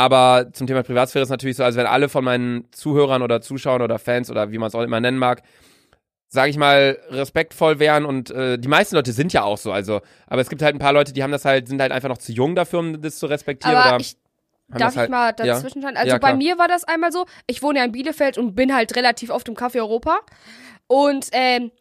[0.00, 3.82] Aber zum Thema Privatsphäre ist natürlich so, also wenn alle von meinen Zuhörern oder Zuschauern
[3.82, 5.42] oder Fans oder wie man es auch immer nennen mag,
[6.28, 10.00] sag ich mal, respektvoll wären und äh, die meisten Leute sind ja auch so, also,
[10.26, 12.16] aber es gibt halt ein paar Leute, die haben das halt, sind halt einfach noch
[12.16, 14.16] zu jung dafür, um das zu respektieren Aber oder ich
[14.68, 15.46] Darf halt, ich mal ja.
[15.54, 15.96] dazwischen schauen?
[15.96, 18.74] Also Ja, bei mir war das einmal so, ich wohne ja in Bielefeld und bin
[18.74, 20.20] halt relativ oft im Café Europa.
[20.86, 21.72] Und ähm,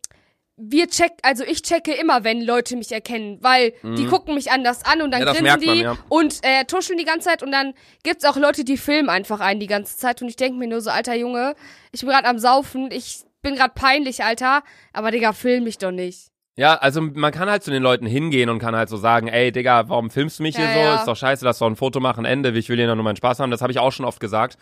[0.60, 4.84] wir check, also ich checke immer, wenn Leute mich erkennen, weil die gucken mich anders
[4.84, 5.28] an und dann Mhm.
[5.28, 5.98] Ja, grinsen merkt man, die ja.
[6.10, 9.60] und äh, tuscheln die ganze Zeit und dann gibt's auch Leute, die filmen einfach einen
[9.60, 11.56] die ganze Zeit und ich denke mir nur so, alter Junge,
[11.92, 15.92] ich bin gerade am Saufen, ich bin gerade peinlich, Alter, aber Digga, film mich doch
[15.92, 16.28] nicht.
[16.56, 19.52] Ja, also man kann halt zu den Leuten hingehen und kann halt so sagen, ey
[19.54, 20.96] Digga, warum filmst du mich Ja, hier so?
[20.98, 23.40] Ist doch scheiße, lass doch ein Foto machen, Ende, ich will hier nur meinen Spaß
[23.40, 23.50] haben.
[23.50, 24.58] Das habe ich auch schon oft gesagt.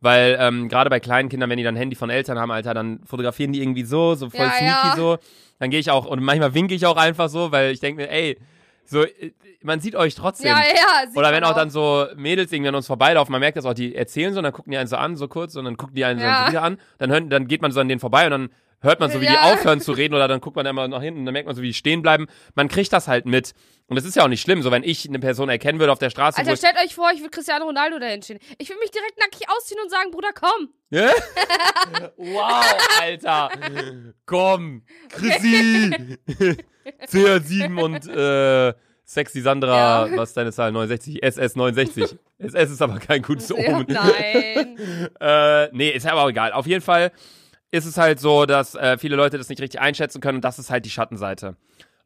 [0.00, 3.00] Weil ähm, gerade bei kleinen Kindern, wenn die dann Handy von Eltern haben, Alter, dann
[3.04, 4.96] fotografieren die irgendwie so, so voll Ja, sneaky ja.
[4.96, 5.18] so.
[5.58, 8.10] Dann gehe ich auch, und manchmal winke ich auch einfach so, weil ich denke mir,
[8.10, 8.38] ey,
[8.86, 9.32] so, äh,
[9.62, 10.48] man sieht euch trotzdem.
[10.52, 13.40] Ja, ja, sieht Oder wenn man auch dann so Mädels irgendwie an uns vorbeilaufen, man
[13.40, 15.54] merkt das auch, die erzählen so, und dann gucken die einen so an, so kurz,
[15.54, 16.44] und dann gucken die einen Ja.
[16.44, 18.48] so wieder an, dann, hören, dann geht man so an denen vorbei und dann
[18.80, 19.52] hört man so, wie die Ja.
[19.52, 21.62] aufhören zu reden oder dann guckt man immer nach hinten und dann merkt man so,
[21.62, 22.26] wie die stehen bleiben.
[22.54, 23.52] Man kriegt das halt mit.
[23.86, 25.98] Und das ist ja auch nicht schlimm, so wenn ich eine Person erkennen würde auf
[25.98, 28.38] der Straße, Alter, stellt euch vor, ich würde Cristiano Ronaldo dahin stehen.
[28.58, 30.68] Ich würde mich direkt nackig ausziehen und sagen, Bruder, komm.
[30.90, 31.10] Ja?
[32.16, 33.50] wow, Alter.
[34.26, 36.16] Komm, Chrissy.
[37.06, 40.16] CR7 und äh, Sexy Sandra, Ja.
[40.16, 40.70] was ist deine Zahl?
[40.72, 42.16] 69, SS 69.
[42.38, 43.86] SS ist aber kein gutes Omen.
[43.88, 44.76] nein.
[45.20, 46.52] Äh, nee, ist aber auch egal.
[46.52, 47.12] Auf jeden Fall
[47.70, 50.58] ist es halt so, dass äh, viele Leute das nicht richtig einschätzen können und das
[50.58, 51.56] ist halt die Schattenseite.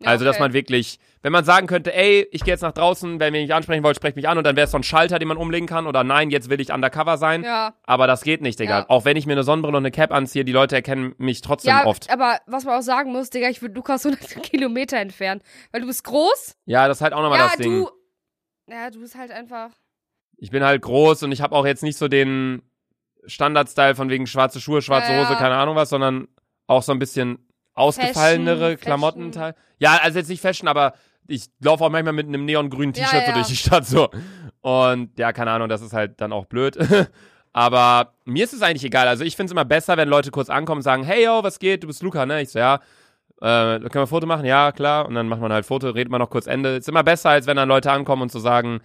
[0.00, 3.20] Ja, also, dass man wirklich, wenn man sagen könnte, ey, ich gehe jetzt nach draußen,
[3.20, 5.20] wenn ihr mich ansprechen wollt, sprecht mich an und dann wäre es so ein Schalter,
[5.20, 7.44] den man umlegen kann oder nein, jetzt will ich undercover sein.
[7.44, 7.74] Ja.
[7.84, 8.80] Aber das geht nicht, Digga.
[8.80, 8.90] Ja.
[8.90, 11.70] Auch wenn ich mir eine Sonnenbrille und eine Cap anziehe, die Leute erkennen mich trotzdem
[11.70, 12.10] Ja, oft.
[12.10, 15.40] aber was man auch sagen muss, Digga, ich würde Lukas 100 Kilometer entfernen.
[15.70, 16.56] Weil du bist groß.
[16.66, 17.84] Ja, das ist halt auch nochmal ja, das Ding.
[17.84, 17.90] du.
[18.68, 19.70] Ja, du bist halt einfach.
[20.36, 22.62] Ich bin halt groß und ich habe auch jetzt nicht so den
[23.26, 25.28] Standard-Style von wegen schwarze Schuhe, schwarze Ja, ja.
[25.28, 26.28] Hose, keine Ahnung was, sondern
[26.66, 27.38] auch so ein bisschen
[27.74, 29.32] ausgefallenere Fashion, Klamotten.
[29.32, 29.54] Fashion.
[29.78, 30.94] Ja, also jetzt nicht Fashion, aber
[31.26, 33.34] ich laufe auch manchmal mit einem neongrünen Ja, T-Shirt so ja.
[33.34, 34.10] durch die Stadt so.
[34.60, 36.76] Und ja, keine Ahnung, das ist halt dann auch blöd.
[37.52, 39.08] aber mir ist es eigentlich egal.
[39.08, 41.58] Also ich finde es immer besser, wenn Leute kurz ankommen und sagen, hey yo, was
[41.58, 41.82] geht?
[41.82, 42.42] Du bist Luca, ne?
[42.42, 42.80] Ich so, ja.
[43.40, 44.44] Äh, können wir ein Foto machen?
[44.44, 45.06] Ja, klar.
[45.06, 46.76] Und dann macht man halt Foto, redet man noch kurz Ende.
[46.76, 48.80] Ist immer besser, als wenn dann Leute ankommen und so sagen,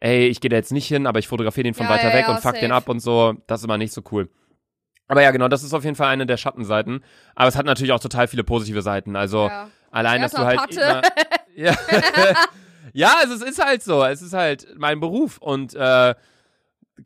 [0.00, 2.14] ey, ich gehe da jetzt nicht hin, aber ich fotografiere den von Ja, weiter ja,
[2.14, 2.74] weg ja, und fuck den safe.
[2.74, 3.34] ab und so.
[3.46, 4.28] Das ist immer nicht so cool.
[5.08, 7.02] Aber ja, genau, das ist auf jeden Fall eine der Schattenseiten.
[7.34, 9.16] Aber es hat natürlich auch total viele positive Seiten.
[9.16, 9.50] Also
[9.90, 11.02] allein, dass du halt immer,
[11.56, 11.74] ja,
[12.92, 14.04] ja, also es ist halt so.
[14.04, 16.14] Es ist halt mein Beruf und äh,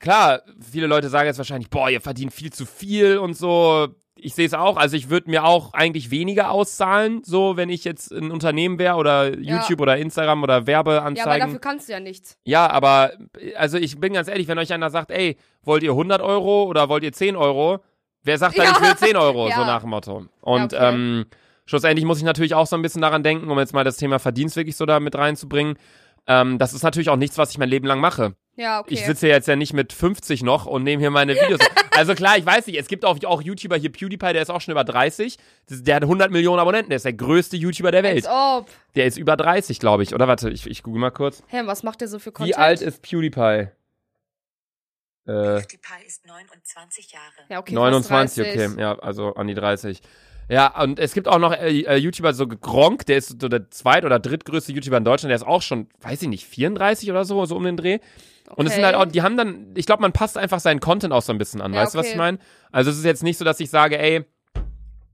[0.00, 3.88] klar, viele Leute sagen jetzt wahrscheinlich, boah, ihr verdient viel zu viel und so.
[4.24, 4.76] Ich sehe es auch.
[4.76, 8.94] Also ich würde mir auch eigentlich weniger auszahlen, so wenn ich jetzt ein Unternehmen wäre
[8.96, 9.56] oder Ja.
[9.60, 11.46] YouTube oder Instagram oder Ja, aber Werbeanzeigen.
[11.48, 12.38] dafür kannst du ja nichts.
[12.44, 13.12] Ja, aber
[13.56, 16.88] also ich bin ganz ehrlich, wenn euch einer sagt, ey, wollt ihr 100 Euro oder
[16.88, 17.80] wollt ihr 10 Euro?
[18.22, 18.72] Wer sagt dann, Ja.
[18.72, 19.48] ich will 10 Euro?
[19.48, 19.56] Ja.
[19.56, 20.26] So nach dem Motto.
[20.40, 20.88] Und okay.
[20.94, 21.24] ähm,
[21.66, 24.18] schlussendlich muss ich natürlich auch so ein bisschen daran denken, um jetzt mal das Thema
[24.20, 25.76] Verdienst wirklich so da mit reinzubringen.
[26.28, 28.34] Ähm, das ist natürlich auch nichts, was ich mein Leben lang mache.
[28.54, 28.94] Ja, okay.
[28.94, 31.60] Ich sitze hier jetzt ja nicht mit 50 noch und nehme hier meine Videos.
[31.92, 34.60] also klar, ich weiß nicht, es gibt auch, auch YouTuber hier, PewDiePie, der ist auch
[34.60, 35.38] schon über 30.
[35.68, 38.26] Das, der hat 100 Millionen Abonnenten, der ist der größte YouTuber der Welt.
[38.26, 38.70] Als ob.
[38.94, 40.14] Der ist über 30, glaube ich.
[40.14, 41.42] Oder warte, ich, ich google mal kurz.
[41.46, 42.56] Hä, was macht der so für Content?
[42.56, 43.40] Wie alt ist PewDiePie?
[43.40, 43.68] Äh,
[45.24, 47.24] PewDiePie ist 29 Jahre.
[47.48, 48.72] Ja, okay, 29, fast 30.
[48.72, 50.02] okay, ja, also an die 30.
[50.52, 53.70] Ja, und es gibt auch noch äh, äh, YouTuber, so Gronk, der ist so der
[53.70, 57.24] zweit- oder drittgrößte YouTuber in Deutschland, der ist auch schon, weiß ich nicht, 34 oder
[57.24, 58.00] so, so um den Dreh.
[58.54, 58.94] Und es sind Okay.
[58.94, 61.38] halt auch, die haben dann, ich glaube, man passt einfach seinen Content auch so ein
[61.38, 62.12] bisschen an, Ja, weißt du, was okay.
[62.12, 62.38] ich meine?
[62.70, 64.26] Also es ist jetzt nicht so, dass ich sage, ey,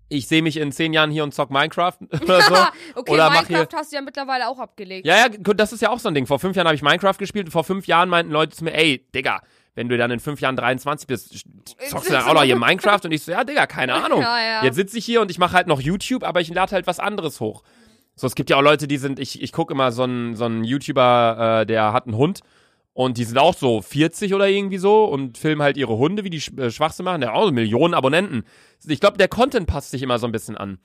[0.09, 1.93] ich sehe mich in zehn Jahren hier und zock Minecraft
[2.25, 2.55] oder so.
[2.97, 5.07] okay, Oder Minecraft hast du ja mittlerweile auch abgelegt.
[5.07, 6.27] Ja, ja, gut, das ist ja auch so ein Ding.
[6.27, 8.73] Vor fünf Jahren habe ich Minecraft gespielt und vor fünf Jahren meinten Leute zu mir,
[8.75, 9.43] ey, Digga,
[9.79, 11.45] wenn du dann in fünf Jahren 23 bist,
[11.89, 12.99] zockst du dann auch noch hier Minecraft?
[13.05, 14.23] Und ich so, ja, Digga, keine Ahnung.
[14.23, 14.65] Ja, ja.
[14.65, 16.99] Jetzt sitze ich hier und ich mache halt noch YouTube, aber ich lade halt was
[16.99, 17.63] anderes hoch.
[18.17, 20.47] So, es gibt ja auch Leute, die sind, ich, ich gucke immer so einen so
[20.47, 22.41] einen YouTuber, äh, der hat einen Hund
[22.93, 26.31] und die sind auch so 40 oder irgendwie so und filmen halt ihre Hunde, wie
[26.31, 27.21] die äh, Schwachsinn machen.
[27.21, 28.43] Der hat auch so Millionen Abonnenten.
[28.85, 30.79] Ich glaube, der Content passt sich immer so ein bisschen an.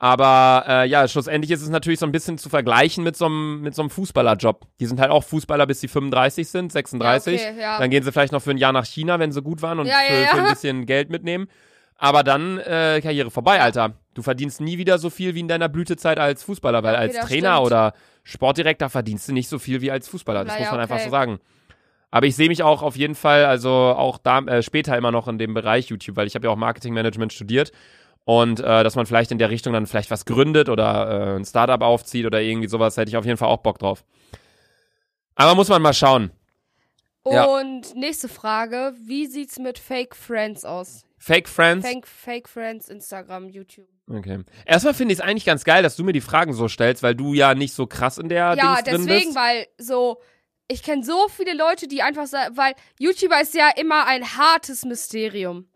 [0.00, 3.62] Aber äh, ja, schlussendlich ist es natürlich so ein bisschen zu vergleichen mit so einem
[3.62, 4.64] mit so einem Fußballerjob.
[4.78, 7.40] Die sind halt auch Fußballer, bis sie 35 sind, 36.
[7.40, 7.78] Ja, okay, ja.
[7.78, 9.86] Dann gehen sie vielleicht noch für ein Jahr nach China, wenn sie gut waren und
[9.86, 11.48] Ja, für, für ein bisschen Geld mitnehmen.
[11.96, 13.94] Aber dann äh, Karriere vorbei, Alter.
[14.14, 17.26] Du verdienst nie wieder so viel wie in deiner Blütezeit als Fußballer, weil okay, als
[17.26, 17.66] Trainer stimmt.
[17.66, 20.44] oder Sportdirektor verdienst du nicht so viel wie als Fußballer.
[20.44, 21.04] Das Na muss man einfach okay.
[21.04, 21.40] so sagen.
[22.12, 25.26] Aber ich sehe mich auch auf jeden Fall, also auch da äh, später immer noch
[25.26, 27.72] in dem Bereich YouTube, weil ich habe ja auch Marketingmanagement studiert
[28.28, 31.46] und äh, dass man vielleicht in der Richtung dann vielleicht was gründet oder äh, ein
[31.46, 34.04] Startup aufzieht oder irgendwie sowas, hätte ich auf jeden Fall auch Bock drauf.
[35.34, 36.30] Aber muss man mal schauen.
[37.26, 37.44] Ja.
[37.44, 41.06] Und nächste Frage, wie sieht's mit Fake Friends aus?
[41.16, 41.88] Fake Friends.
[41.88, 43.88] Fake, Fake Friends, Instagram, YouTube.
[44.10, 44.40] Okay.
[44.66, 47.14] Erstmal finde ich es eigentlich ganz geil, dass du mir die Fragen so stellst, weil
[47.14, 49.36] du ja nicht so krass in der Ja, Dings drin deswegen, bist.
[49.36, 50.20] weil so,
[50.68, 54.84] ich kenne so viele Leute, die einfach sagen, weil YouTuber ist ja immer ein hartes
[54.84, 55.66] Mysterium.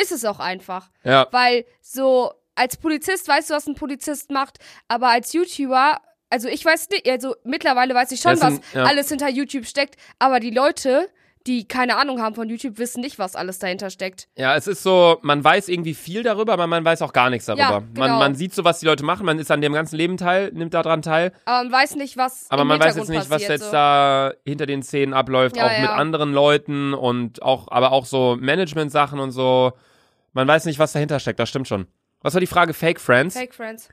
[0.00, 0.90] Ist es auch einfach.
[1.04, 1.28] Ja.
[1.30, 6.64] Weil so, als Polizist weißt du, was ein Polizist macht, aber als YouTuber, also ich
[6.64, 8.84] weiß nicht, also mittlerweile weiß ich schon, sind- was ja.
[8.84, 11.08] alles hinter YouTube steckt, aber die Leute,
[11.46, 14.28] die keine Ahnung haben von YouTube, wissen nicht, was alles dahinter steckt.
[14.36, 17.46] Ja, es ist so, man weiß irgendwie viel darüber, aber man weiß auch gar nichts
[17.46, 17.62] darüber.
[17.62, 18.18] Ja, man, genau.
[18.18, 20.72] man sieht so, was die Leute machen, man ist an dem ganzen Leben teil, nimmt
[20.72, 23.66] daran teil, Aber man weiß nicht, was aber man weiß jetzt nicht, was passiert, jetzt
[23.66, 23.72] so.
[23.72, 25.94] da hinter den Szenen abläuft, Ja, auch mit ja.
[25.94, 29.72] anderen Leuten und auch, aber auch so Management-Sachen und so.
[30.32, 31.86] Man weiß nicht, was dahinter steckt, das stimmt schon.
[32.22, 32.72] Was war die Frage?
[32.72, 33.36] Fake Friends?
[33.36, 33.88] Fake Friends.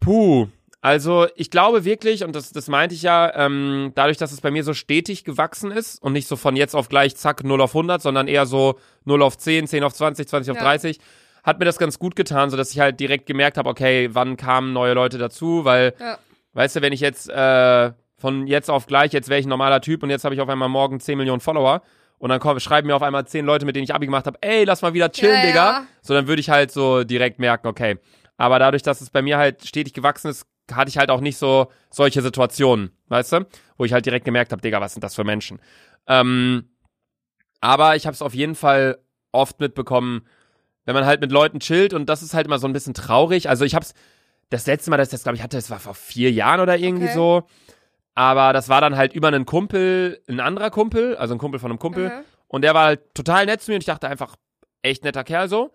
[0.00, 0.48] Puh.
[0.84, 4.50] Also ich glaube wirklich, und das, das meinte ich ja, ähm, dadurch, dass es bei
[4.50, 7.70] mir so stetig gewachsen ist und nicht so von jetzt auf gleich zack 0 auf
[7.70, 10.62] 100, sondern eher so 0 auf 10, 10 auf 20, 20 auf Ja.
[10.62, 10.98] 30,
[11.42, 14.36] hat mir das ganz gut getan, so dass ich halt direkt gemerkt habe, okay, wann
[14.36, 16.18] kamen neue Leute dazu, weil, Ja.
[16.52, 19.80] weißt du, wenn ich jetzt äh, von jetzt auf gleich, jetzt wäre ich ein normaler
[19.80, 21.80] Typ und jetzt habe ich auf einmal morgen 10 Millionen Follower
[22.18, 24.36] und dann kommen, schreiben mir auf einmal 10 Leute, mit denen ich Abi gemacht habe,
[24.42, 25.86] ey, lass mal wieder chillen, Ja, Digga.
[26.02, 27.96] So, dann würde ich halt so direkt merken, okay.
[28.36, 31.36] Aber dadurch, dass es bei mir halt stetig gewachsen ist, hatte ich halt auch nicht
[31.36, 33.46] so solche Situationen, weißt du?
[33.76, 35.60] Wo ich halt direkt gemerkt habe, Digga, was sind das für Menschen?
[36.06, 36.70] Ähm,
[37.60, 38.98] aber ich habe es auf jeden Fall
[39.32, 40.26] oft mitbekommen,
[40.84, 43.48] wenn man halt mit Leuten chillt und das ist halt immer so ein bisschen traurig.
[43.48, 43.94] Also ich hab's,
[44.50, 46.76] das letzte Mal, dass ich das, glaube ich, hatte, das war vor vier Jahren oder
[46.76, 47.14] irgendwie Okay.
[47.14, 47.42] so.
[48.14, 51.70] Aber das war dann halt über einen Kumpel, ein anderer Kumpel, also ein Kumpel von
[51.70, 52.10] einem Kumpel.
[52.10, 52.24] Mhm.
[52.48, 54.36] Und der war halt total nett zu mir und ich dachte einfach,
[54.82, 55.72] echt netter Kerl so.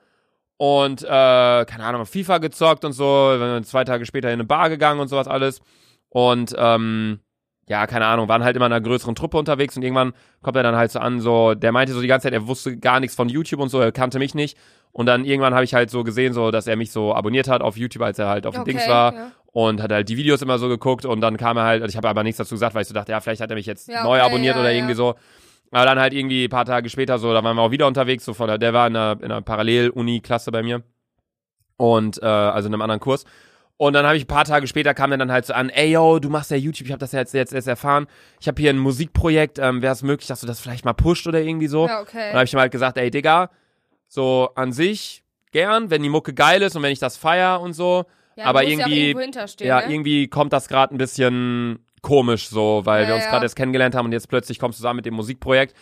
[0.61, 3.05] Und, äh, keine Ahnung, FIFA gezockt und so.
[3.05, 5.61] Wir sind zwei Tage später in eine Bar gegangen und sowas alles.
[6.09, 7.21] Und, ähm,
[7.69, 10.63] ja, keine Ahnung, waren halt immer in einer größeren Truppe unterwegs und irgendwann kommt er
[10.63, 13.15] dann halt so an, so, der meinte so die ganze Zeit, er wusste gar nichts
[13.15, 14.57] von YouTube und so, er kannte mich nicht.
[14.91, 17.61] Und dann irgendwann habe ich halt so gesehen, so, dass er mich so abonniert hat
[17.61, 19.31] auf YouTube, als er halt auf dem Okay, Dings war ja.
[19.53, 22.09] und hat halt die Videos immer so geguckt und dann kam er halt, ich habe
[22.09, 24.03] aber nichts dazu gesagt, weil ich so dachte, ja, vielleicht hat er mich jetzt Ja,
[24.03, 25.15] neu okay, abonniert ja, oder irgendwie so.
[25.71, 28.25] Aber dann halt irgendwie ein paar Tage später so, da waren wir auch wieder unterwegs,
[28.25, 30.81] so von der, der war in einer, in einer Parallel-Uni-Klasse bei mir.
[31.77, 33.25] Und, äh, also in einem anderen Kurs.
[33.77, 35.91] Und dann habe ich ein paar Tage später kam er dann halt so an, ey
[35.91, 38.07] yo, du machst ja YouTube, ich habe das ja jetzt, jetzt erst erfahren.
[38.41, 41.25] Ich habe hier ein Musikprojekt, ähm, wäre es möglich, dass du das vielleicht mal pusht
[41.27, 41.87] oder irgendwie so.
[41.87, 42.33] Ja, Und dann okay.
[42.33, 43.49] habe ich ihm halt gesagt, ey Digga,
[44.09, 47.71] so an sich gern, wenn die Mucke geil ist und wenn ich das feier und
[47.71, 48.03] so.
[48.35, 49.93] Ja, aber musst ja irgendwie- irgendwo Ja, ne?
[49.93, 53.31] irgendwie kommt das gerade ein bisschen komisch so, weil Ja, wir uns ja.
[53.31, 55.75] gerade erst kennengelernt haben und jetzt plötzlich kommst du zusammen mit dem Musikprojekt.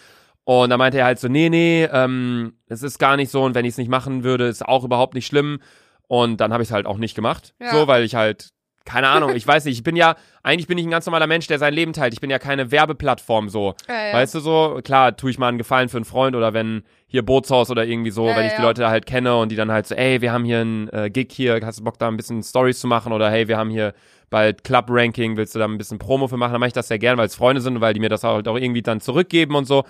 [0.44, 3.54] Und da meinte er halt so, nee, nee, ähm, es ist gar nicht so und
[3.54, 5.60] wenn ich es nicht machen würde, ist auch überhaupt nicht schlimm.
[6.08, 7.72] Und dann habe ich es halt auch nicht gemacht, Ja.
[7.72, 8.52] so, weil ich halt,
[8.86, 11.48] keine Ahnung, ich weiß nicht, ich bin ja, eigentlich bin ich ein ganz normaler Mensch,
[11.48, 12.14] der sein Leben teilt.
[12.14, 13.76] Ich bin ja keine Werbeplattform so.
[13.90, 14.14] Ja, ja.
[14.14, 17.26] Weißt du so, klar, tue ich mal einen Gefallen für einen Freund oder wenn hier
[17.26, 18.62] Bootshaus oder irgendwie so, Ja, wenn ich die.
[18.62, 21.28] Leute halt kenne und die dann halt so, ey, wir haben hier einen äh, Gig
[21.34, 23.94] hier, hast du Bock da ein bisschen Stories zu machen oder hey, wir haben hier
[24.30, 26.54] bald Club Ranking, willst du da ein bisschen Promo für machen?
[26.54, 28.24] Dann mache ich das sehr gern, weil es Freunde sind und weil die mir das
[28.24, 29.84] halt auch irgendwie dann zurückgeben und so.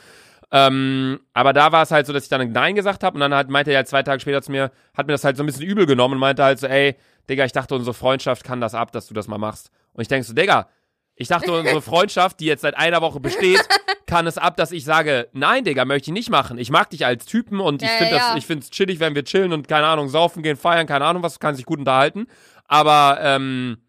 [0.50, 3.34] Ähm, aber da war es halt so, dass ich dann Nein gesagt habe und dann
[3.34, 5.45] halt meinte er halt zwei Tage später zu mir, hat mir das halt so ein
[5.45, 6.95] bisschen übel genommen und meinte halt so, ey,
[7.30, 9.71] Digga, ich dachte, unsere Freundschaft kann das ab, dass du das mal machst.
[9.93, 10.69] Und ich denke so, Digga,
[11.15, 13.60] ich dachte, unsere Freundschaft, die jetzt seit einer Woche besteht,
[14.06, 16.58] kann es ab, dass ich sage, nein, Digga, möchte ich nicht machen.
[16.58, 18.28] Ich mag dich als Typen und ich Ja, finde ja.
[18.30, 21.04] das, ich finde es chillig, wenn wir chillen und keine Ahnung, saufen gehen, feiern, keine
[21.04, 22.28] Ahnung was, kann sich gut unterhalten.
[22.69, 23.80] Aber ähm,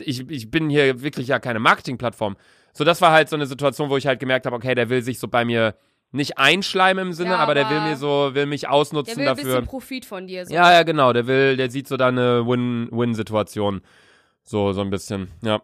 [0.00, 2.36] ich, ich bin hier wirklich ja keine Marketingplattform.
[2.72, 5.02] So, das war halt so eine Situation, wo ich halt gemerkt habe, okay, der will
[5.02, 5.74] sich so bei mir
[6.12, 9.16] nicht einschleimen im Sinne, Ja, aber der will aber- mir so, will mich Der ausnutzen
[9.16, 9.44] will ein dafür.
[9.44, 10.46] bisschen Profit von dir.
[10.46, 10.54] So.
[10.54, 11.12] Ja, ja, genau.
[11.12, 13.80] Der will, der sieht so da eine Win-Win-Situation.
[14.44, 15.28] So, so ein bisschen.
[15.42, 15.62] Ja.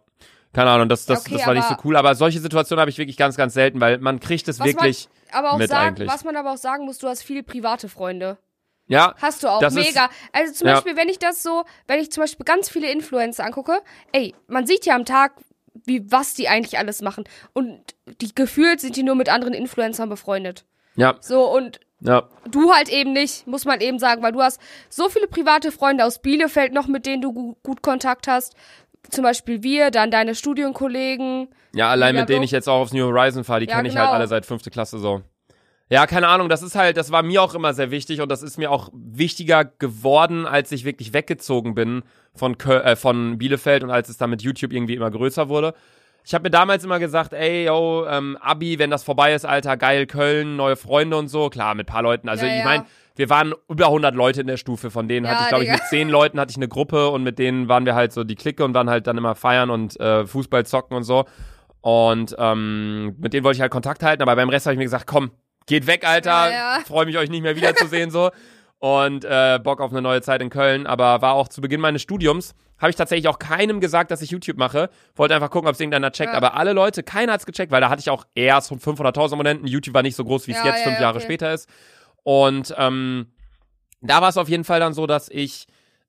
[0.53, 1.97] Keine Ahnung, das, das, Okay, das war nicht so aber- cool.
[1.97, 5.09] Aber solche Situationen habe ich wirklich ganz, ganz selten, weil man kriegt es wirklich.
[5.33, 6.09] aber auch mit sagen, eigentlich.
[6.11, 8.37] was man aber auch sagen muss, du hast viele private Freunde.
[8.93, 10.09] Ja, Hast du auch, Das ist- mega.
[10.33, 10.75] also zum ja.
[10.75, 13.81] Beispiel, wenn ich das so, wenn ich zum Beispiel ganz viele Influencer angucke,
[14.13, 15.33] ey, man sieht ja am Tag,
[15.85, 17.25] wie, was die eigentlich alles machen.
[17.55, 17.81] Und
[18.21, 20.65] die gefühlt sind die nur mit anderen Influencern befreundet.
[20.97, 22.29] ja, So, und ja.
[22.51, 26.05] du halt eben nicht, muss man eben sagen, weil du hast so viele private Freunde
[26.05, 28.55] aus Bielefeld noch, mit denen du gu gut Kontakt hast.
[29.11, 31.49] Zum Beispiel wir, dann deine Studienkollegen.
[31.75, 33.95] Ja, allein mit denen ich jetzt auch aufs New Horizon fahre, die Ja, kenne ich
[33.95, 34.07] genau.
[34.07, 35.23] halt alle seit fünfte Klasse so.
[35.93, 38.43] Ja, keine Ahnung, das ist halt, das war mir auch immer sehr wichtig und das
[38.43, 42.03] ist mir auch wichtiger geworden, als ich wirklich weggezogen bin
[42.35, 45.75] von, Köl äh, von Bielefeld und als es dann mit YouTube irgendwie immer größer wurde.
[46.25, 49.77] Ich habe mir damals immer gesagt, ey, yo, ähm, Abi, wenn das vorbei ist, Alter,
[49.77, 51.51] geil, Köln, neue Freunde und so.
[51.51, 52.31] Klar, mit paar Leuten.
[52.31, 52.65] Also Ja, ich ja.
[52.65, 55.65] meine, wir waren über 100 Leute in der Stufe, von denen Ja, hatte ich, glaube
[55.65, 58.25] ich, mit 10 Leuten hatte ich eine Gruppe und mit denen waren wir halt so
[58.25, 61.27] die Clique und waren halt dann immer feiern und äh, Fußball zocken und so.
[61.83, 64.85] Und ähm, mit denen wollte ich halt Kontakt halten, aber beim Rest habe ich mir
[64.85, 65.33] gesagt, komm,
[65.67, 66.81] geht weg, Alter, Ja, ja.
[66.87, 68.31] freue mich euch nicht mehr wiederzusehen so.
[68.79, 72.03] und äh, Bock auf eine neue Zeit in Köln, aber war auch zu Beginn meines
[72.03, 74.91] Studiums, habe ich tatsächlich auch keinem gesagt, dass ich YouTube mache.
[75.15, 76.37] Wollte einfach gucken, ob es irgendeiner checkt, Ja.
[76.37, 79.67] aber alle Leute, keiner hat's gecheckt, weil da hatte ich auch erst 500.000 Abonnenten.
[79.69, 81.25] YouTube war nicht so groß, wie es jetzt fünf ja, Jahre okay.
[81.25, 81.69] später ist.
[82.25, 83.29] Und ähm,
[84.01, 85.67] da war es auf jeden Fall dann so, dass ich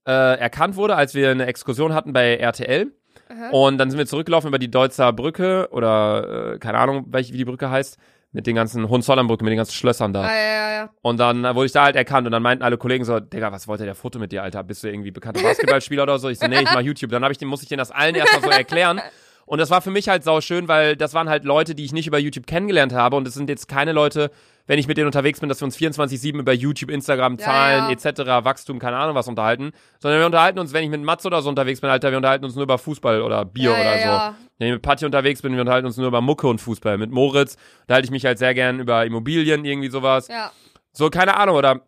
[0.07, 2.91] äh, erkannt wurde, als wir eine Exkursion hatten bei RTL.
[3.29, 3.49] Aha.
[3.51, 7.37] Und dann sind wir zurückgelaufen über die Deutzer Brücke oder äh, keine Ahnung, welche, wie
[7.37, 7.97] die Brücke heißt,
[8.33, 10.23] mit den ganzen Hohenzollernbrücke, mit den ganzen Schlössern da.
[10.23, 10.89] Ah, ja, ja, ja.
[11.01, 13.67] Und dann wurde ich da halt erkannt und dann meinten alle Kollegen so, Digga, was
[13.67, 14.63] wollte der Foto mit dir, Alter?
[14.63, 16.29] Bist du irgendwie bekannter Basketballspieler oder so?
[16.29, 17.11] Ich so, nee, ich mach YouTube.
[17.11, 19.01] Dann hab ich den, muss ich denen das allen erstmal so erklären.
[19.45, 21.91] Und das war für mich halt sau schön, weil das waren halt Leute, die ich
[21.91, 23.15] nicht über YouTube kennengelernt habe.
[23.17, 24.31] Und es sind jetzt keine Leute,
[24.67, 27.83] wenn ich mit denen unterwegs bin, dass wir uns 24-7 über YouTube, Instagram, Ja, Zahlen
[27.85, 27.91] ja.
[27.91, 29.71] etc., Wachstum, keine Ahnung was unterhalten.
[29.99, 32.45] Sondern wir unterhalten uns, wenn ich mit Mats oder so unterwegs bin, Alter, wir unterhalten
[32.45, 34.07] uns nur über Fußball oder Bier ja, oder ja, so.
[34.09, 34.35] Ja.
[34.59, 36.97] Wenn ich mit Patti unterwegs bin, wir unterhalten uns nur über Mucke und Fußball.
[36.97, 40.27] Mit Moritz, da halte ich mich halt sehr gern über Immobilien, irgendwie sowas.
[40.29, 40.51] ja.
[40.93, 41.81] So, keine Ahnung, oder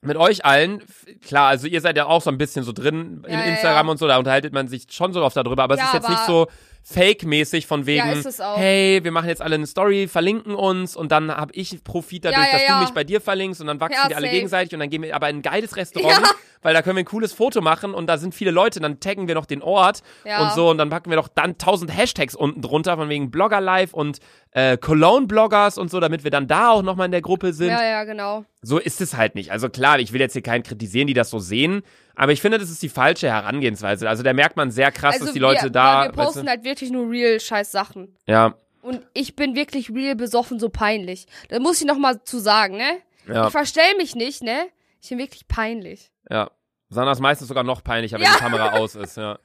[0.00, 0.82] mit euch allen,
[1.26, 3.86] klar, also ihr seid ja auch so ein bisschen so drin in Ja, ja, Instagram
[3.86, 3.90] ja.
[3.90, 6.08] und so, da unterhaltet man sich schon so oft darüber, aber es Ja, ist jetzt
[6.08, 6.46] nicht so
[6.84, 11.34] fake-mäßig von wegen, Ja, hey, wir machen jetzt alle eine Story, verlinken uns und dann
[11.34, 14.08] habe ich Profit dadurch, Ja, ja, dass du mich bei dir verlinkst und dann wachsen
[14.08, 16.22] wir alle gegenseitig und dann gehen wir aber in ein geiles Restaurant.
[16.64, 19.28] Weil da können wir ein cooles Foto machen und da sind viele Leute, dann taggen
[19.28, 20.42] wir noch den Ort Ja.
[20.42, 23.60] und so und dann packen wir doch dann tausend Hashtags unten drunter von wegen Blogger
[23.60, 24.18] Live und
[24.50, 27.68] äh, Cologne-Bloggers und so, damit wir dann da auch nochmal in der Gruppe sind.
[27.68, 28.44] Ja, ja, genau.
[28.62, 29.52] So ist es halt nicht.
[29.52, 31.82] Also klar, ich will jetzt hier keinen kritisieren, die das so sehen,
[32.16, 34.08] aber ich finde, das ist die falsche Herangehensweise.
[34.08, 36.04] Also da merkt man sehr krass, dass die Leute wir, da.
[36.04, 38.16] Wir posten weißt halt wirklich nur real scheiß Sachen.
[38.26, 41.26] du, ja, Und ich bin wirklich real besoffen, so peinlich.
[41.48, 42.98] Da muss ich noch mal zu sagen, ne?
[43.28, 44.66] ja, Ich verstell mich nicht, ne?
[45.02, 46.10] Ich bin wirklich peinlich.
[46.30, 46.50] Ja.
[46.90, 48.32] Sandra ist meistens sogar noch peinlicher, wenn Ja.
[48.34, 49.38] die Kamera aus ist, ja.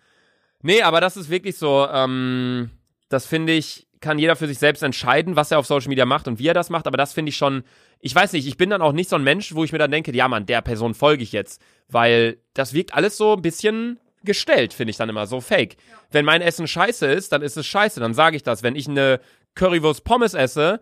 [0.61, 2.69] Nee, aber das ist wirklich so, ähm,
[3.07, 6.27] das finde ich, kann jeder für sich selbst entscheiden, was er auf Social Media macht
[6.27, 7.63] und wie er das macht, aber das finde ich schon,
[7.99, 9.91] ich weiß nicht, ich bin dann auch nicht so ein Mensch, wo ich mir dann
[9.91, 13.99] denke, ja Mann, der Person folge ich jetzt, weil das wirkt alles so ein bisschen
[14.23, 15.77] gestellt, finde ich dann immer, so fake.
[16.11, 18.63] Wenn mein Essen scheiße ist, dann ist es scheiße, dann sage ich das.
[18.63, 19.21] Wenn ich eine
[19.55, 20.81] Currywurst Pommes esse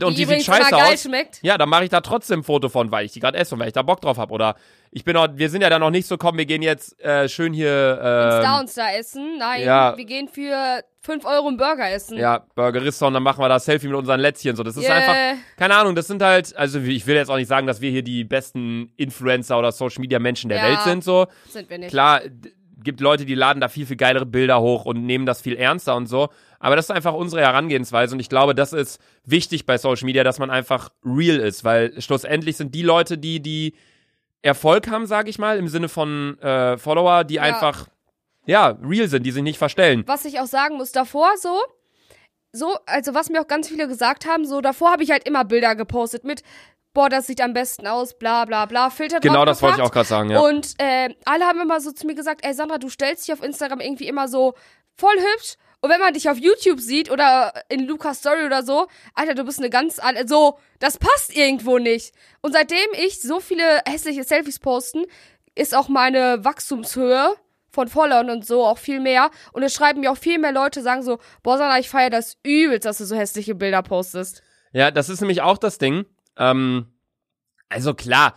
[0.00, 1.38] und die, sieht scheiße geil aus, schmeckt.
[1.42, 3.60] ja, dann mache ich da trotzdem ein Foto von, weil ich die gerade esse und
[3.60, 4.32] weil ich da Bock drauf habe.
[4.32, 4.56] Oder
[4.90, 7.28] ich bin auch, wir sind ja da noch nicht so, komm, wir gehen jetzt äh,
[7.28, 7.96] schön hier.
[7.98, 9.38] Star Ähm, und Star essen.
[9.38, 9.96] Nein, ja.
[9.96, 12.16] wir gehen für 5 Euro einen Burger essen.
[12.18, 14.54] ja, Burgerista und dann machen wir da Selfie mit unseren Lätzchen.
[14.56, 14.94] So, das ist Yeah.
[14.96, 17.90] einfach, keine Ahnung, das sind halt, also ich will jetzt auch nicht sagen, dass wir
[17.90, 20.64] hier die besten Influencer oder Social Media Menschen der Ja.
[20.68, 21.02] Welt sind.
[21.04, 21.90] So, Sind wir nicht.
[21.90, 22.20] klar,
[22.84, 25.94] gibt Leute, die laden da viel, viel geilere Bilder hoch und nehmen das viel ernster
[25.96, 26.28] und so.
[26.62, 30.22] Aber das ist einfach unsere Herangehensweise und ich glaube, das ist wichtig bei Social Media,
[30.22, 33.74] dass man einfach real ist, weil schlussendlich sind die Leute, die, die
[34.42, 37.88] Erfolg haben, sage ich mal, im Sinne von äh, Follower, die einfach,
[38.46, 40.04] ja, real sind, die sich nicht verstellen.
[40.06, 41.60] Was ich auch sagen muss, davor so,
[42.52, 45.44] so, also was mir auch ganz viele gesagt haben, so davor habe ich halt immer
[45.44, 46.44] Bilder gepostet mit,
[46.94, 49.90] boah, das sieht am besten aus, bla bla bla, Filter Genau das wollte ich auch
[49.90, 50.38] gerade sagen, ja.
[50.38, 53.42] Und äh, alle haben immer so zu mir gesagt, ey Sandra, du stellst dich auf
[53.42, 54.54] Instagram irgendwie immer so
[54.96, 55.56] voll hübsch.
[55.82, 59.44] Und wenn man dich auf YouTube sieht oder in Lukas Story oder so, Alter, du
[59.44, 62.14] bist eine ganz an- so, das passt irgendwo nicht.
[62.40, 65.04] Und seitdem ich so viele hässliche Selfies posten,
[65.56, 67.34] ist auch meine Wachstumshöhe
[67.70, 69.30] von Followern und so auch viel mehr.
[69.52, 72.38] Und es schreiben mir auch viel mehr Leute, sagen so, boah, Sandra, ich feiere das
[72.44, 74.42] übelst, dass du so hässliche Bilder postest.
[74.72, 76.04] Ja, das ist nämlich auch das Ding.
[76.36, 76.86] Ähm,
[77.68, 78.34] also klar,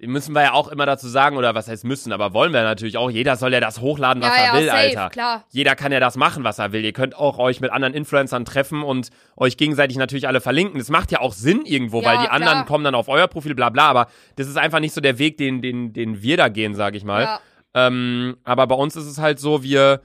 [0.00, 2.96] müssen wir ja auch immer dazu sagen, oder was heißt müssen, aber wollen wir natürlich
[2.96, 5.10] auch, jeder soll ja das hochladen, was ja, er ja, will, safe, Alter.
[5.10, 5.44] klar.
[5.50, 6.84] Jeder kann ja das machen, was er will.
[6.84, 10.78] Ihr könnt auch euch mit anderen Influencern treffen und euch gegenseitig natürlich alle verlinken.
[10.78, 12.66] Das macht ja auch Sinn irgendwo, Ja, weil die anderen klar.
[12.66, 14.06] kommen dann auf euer Profil, bla bla, aber
[14.36, 17.02] das ist einfach nicht so der Weg, den, den, den wir da gehen, sag ich
[17.02, 17.22] mal.
[17.22, 17.40] Ja.
[17.74, 20.00] Ähm, aber bei uns ist es halt so, wir,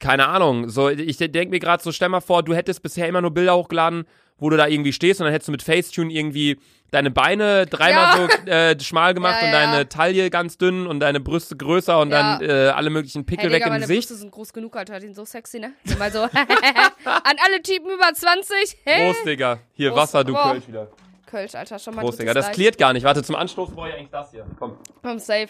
[0.00, 3.20] keine Ahnung, so, ich denke mir gerade so, stell mal vor, du hättest bisher immer
[3.20, 4.04] nur Bilder hochgeladen,
[4.36, 6.58] wo du da irgendwie stehst und dann hättest du mit Facetune irgendwie
[6.90, 8.28] deine Beine dreimal Ja.
[8.44, 12.10] so äh, schmal gemacht Ja, und deine Taille ganz dünn und deine Brüste größer und
[12.10, 14.08] dann äh, alle möglichen Pickel Hey, weg Digga, im meine Gesicht.
[14.08, 14.98] Brüste sind groß genug, Alter.
[15.00, 15.72] Die sind so sexy, ne?
[15.98, 16.22] Mal so.
[17.04, 18.78] An alle Typen über 20.
[18.84, 19.06] Hey.
[19.06, 19.58] Prost, Digga.
[19.74, 20.02] Hier, Prost.
[20.02, 20.52] Wasser, du Boah.
[20.52, 20.88] Kölsch wieder.
[21.26, 22.32] Kölsch, Alter, schon mal Prost, Digga.
[22.34, 23.04] Das klärt gar nicht.
[23.04, 24.46] Warte, zum Anstoß brauche ich eigentlich das hier.
[24.58, 24.78] Komm.
[25.02, 25.48] Komm, safe.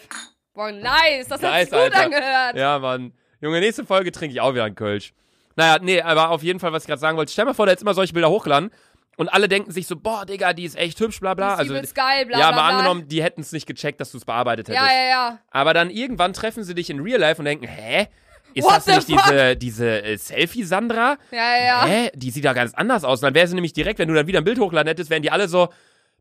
[0.53, 1.27] Boah, nice.
[1.29, 2.03] Das hat Nice, sich gut Alter.
[2.05, 2.55] angehört.
[2.57, 3.13] Ja, Mann.
[3.39, 5.13] Junge, nächste Folge trinke ich auch wieder einen Kölsch.
[5.55, 7.31] Naja, nee, aber auf jeden Fall, was ich gerade sagen wollte.
[7.31, 8.71] Stell mal vor, da jetzt immer solche Bilder hochgeladen
[9.19, 11.57] und alle denken sich so, boah, Digga, die ist echt hübsch, bla bla.
[11.61, 12.77] Die ist Also, geil, bla, ja, bla, mal bla.
[12.77, 14.81] angenommen, die hätten es nicht gecheckt, dass du es bearbeitet hättest.
[14.81, 15.39] Ja, ja, ja.
[15.51, 18.07] Aber dann irgendwann treffen sie dich in Real Life und denken, hä?
[18.53, 19.29] Ist What das nicht fuck?
[19.29, 21.17] diese, diese äh, Selfie-Sandra?
[21.31, 21.85] Ja, ja, ja.
[21.85, 22.11] Hä?
[22.15, 23.19] Die sieht da ganz anders aus.
[23.19, 25.21] Und dann wäre sie nämlich direkt, wenn du dann wieder ein Bild hochladen hättest, wären
[25.21, 25.67] die alle so,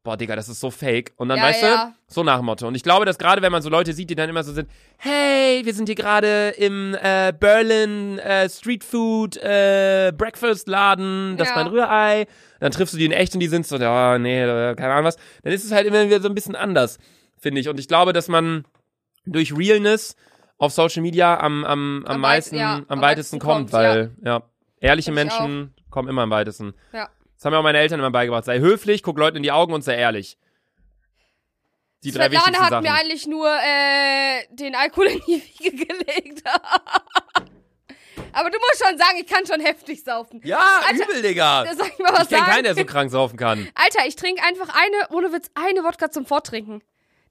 [0.08, 1.12] boah, Digga, das ist so fake.
[1.16, 1.84] Und dann, Ja, weißt ja.
[2.08, 2.66] du, so nach dem Motto.
[2.66, 4.66] Und ich glaube, dass gerade wenn man so Leute sieht, die dann immer so sind,
[4.96, 11.48] hey, wir sind hier gerade im äh, Berlin äh, Street Food äh, Breakfast Laden, das
[11.48, 11.62] ist Ja.
[11.62, 12.26] mein Rührei.
[12.58, 15.04] Dann triffst du die in echt und die sind so, ja, nee, äh, keine Ahnung
[15.04, 15.16] was.
[15.42, 16.98] Dann ist es halt immer wieder so ein bisschen anders.
[17.38, 17.68] finde ich.
[17.68, 18.64] Und ich glaube, dass man
[19.26, 20.16] durch Realness
[20.56, 23.72] auf Social Media am, am, am, Am meisten, ja, am, am weitesten weitesten kommt, kommt,
[23.74, 24.42] weil, ja,
[24.80, 26.72] ehrliche Menschen kommen immer am weitesten.
[26.94, 27.10] Ja.
[27.38, 28.44] Das haben mir auch meine Eltern immer beigebracht.
[28.44, 30.36] Sei höflich, guck Leuten in die Augen und sei ehrlich.
[32.02, 32.82] Die drei Svetlana wichtigsten hat Sachen.
[32.82, 36.42] mir eigentlich nur äh, den Alkohol in die Wiege gelegt.
[38.32, 40.40] Aber du musst schon sagen, ich kann schon heftig saufen.
[40.42, 41.64] ja, Alter, übel, Digga.
[41.76, 43.68] Soll ich mal was Ich kenne keinen, der so krank saufen kann.
[43.76, 46.82] Alter, ich trinke einfach eine, ohne Witz, eine Wodka zum Vortrinken.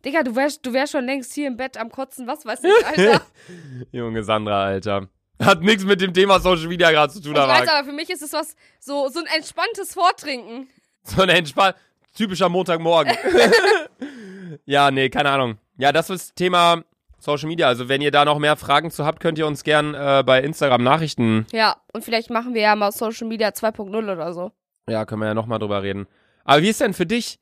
[0.05, 2.85] Digga, du wärst, du wärst schon längst hier im Bett am Kotzen, was weiß ich,
[2.85, 3.25] Alter.
[3.91, 5.09] Junge Sandra, Alter.
[5.43, 7.93] Hat nichts mit dem Thema Social Media gerade zu tun, ich aber weiß aber, für
[7.93, 10.67] mich ist es was, so, so ein entspanntes Vortrinken.
[11.03, 11.75] so ein entspannt,
[12.15, 13.13] typischer Montagmorgen.
[14.65, 15.57] ja, nee, keine Ahnung.
[15.77, 16.83] Ja, das ist Thema
[17.19, 17.67] Social Media.
[17.67, 20.41] Also wenn ihr da noch mehr Fragen zu habt, könnt ihr uns gern äh, bei
[20.41, 21.45] Instagram Nachrichten.
[21.51, 24.51] Ja, und vielleicht machen wir ja mal Social Media 2.0 oder so.
[24.89, 26.07] Ja, können wir ja nochmal drüber reden.
[26.45, 27.39] Aber wie ist denn für dich?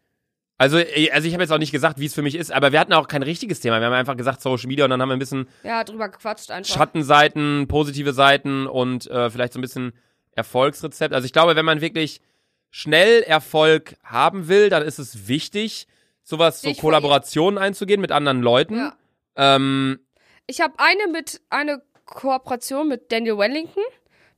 [0.58, 2.72] Also, eh, also ich habe jetzt auch nicht gesagt, wie es für mich ist, aber
[2.72, 3.80] wir hatten auch kein richtiges Thema.
[3.80, 6.50] Wir haben einfach gesagt Social Media und dann haben wir ein bisschen Ja, drüber gequatscht
[6.52, 6.74] einfach.
[6.74, 9.92] Schattenseiten, positive Seiten und äh, vielleicht so ein bisschen
[10.32, 11.14] Erfolgsrezept.
[11.14, 12.22] Also ich glaube, wenn man wirklich
[12.70, 15.88] schnell Erfolg haben will, dann ist es wichtig,
[16.24, 18.78] sowas, so von- Kollaborationen einzugehen mit anderen Leuten.
[18.78, 18.96] Ja.
[19.36, 20.00] Ähm,
[20.48, 23.84] Ich habe eine mit, eine Kooperation mit Daniel Wellington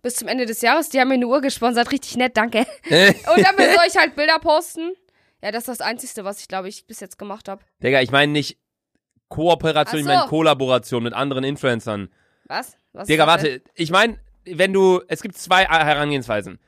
[0.01, 0.89] bis zum Ende des Jahres.
[0.89, 2.59] Die haben mir eine Uhr gesponsert, richtig nett, danke.
[2.89, 4.93] Und damit soll ich halt Bilder posten.
[5.44, 7.64] Ja, das ist das Einzige, was ich, glaube ich, bis jetzt gemacht habe.
[7.84, 8.58] Digga, ich meine nicht
[9.30, 10.12] Kooperation, ich so.
[10.12, 12.10] meine Kollaboration mit anderen Influencern.
[12.46, 12.78] Was?
[12.94, 16.60] was Digga, warte, ich meine, wenn du, es gibt zwei Herangehensweisen.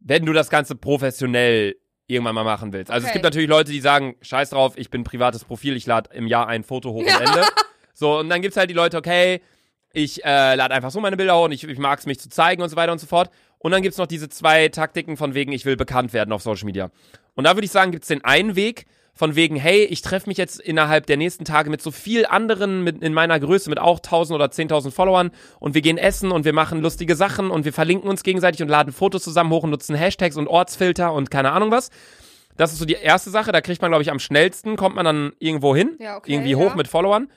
[0.00, 2.90] Wenn du das Ganze professionell irgendwann mal machen willst.
[2.90, 3.18] Also es Okay.
[3.18, 6.46] gibt natürlich Leute, die sagen, scheiß drauf, ich bin privates Profil, ich lade im Jahr
[6.48, 7.18] ein Foto hoch Ja.
[7.18, 7.42] und Ende.
[7.92, 9.42] So, und dann gibt's halt die Leute, okay,
[9.92, 12.28] ich äh, lade einfach so meine Bilder hoch und ich, ich mag es mich zu
[12.28, 13.28] zeigen und so weiter und so fort.
[13.58, 16.66] Und dann gibt's noch diese zwei Taktiken von wegen, ich will bekannt werden auf Social
[16.66, 16.90] Media.
[17.34, 18.86] Und da würde ich sagen, gibt's den einen Weg
[19.18, 22.84] von wegen, hey, ich treffe mich jetzt innerhalb der nächsten Tage mit so viel anderen
[22.84, 26.44] mit, in meiner Größe, mit auch 1000 oder 10.000 Followern und wir gehen essen und
[26.44, 29.70] wir machen lustige Sachen und wir verlinken uns gegenseitig und laden Fotos zusammen hoch und
[29.70, 31.90] nutzen Hashtags und Ortsfilter und keine Ahnung was.
[32.56, 35.04] Das ist so die erste Sache, da kriegt man, glaube ich, am schnellsten, kommt man
[35.04, 36.76] dann irgendwo hin, Ja, okay, irgendwie hoch ja.
[36.76, 37.28] mit Followern.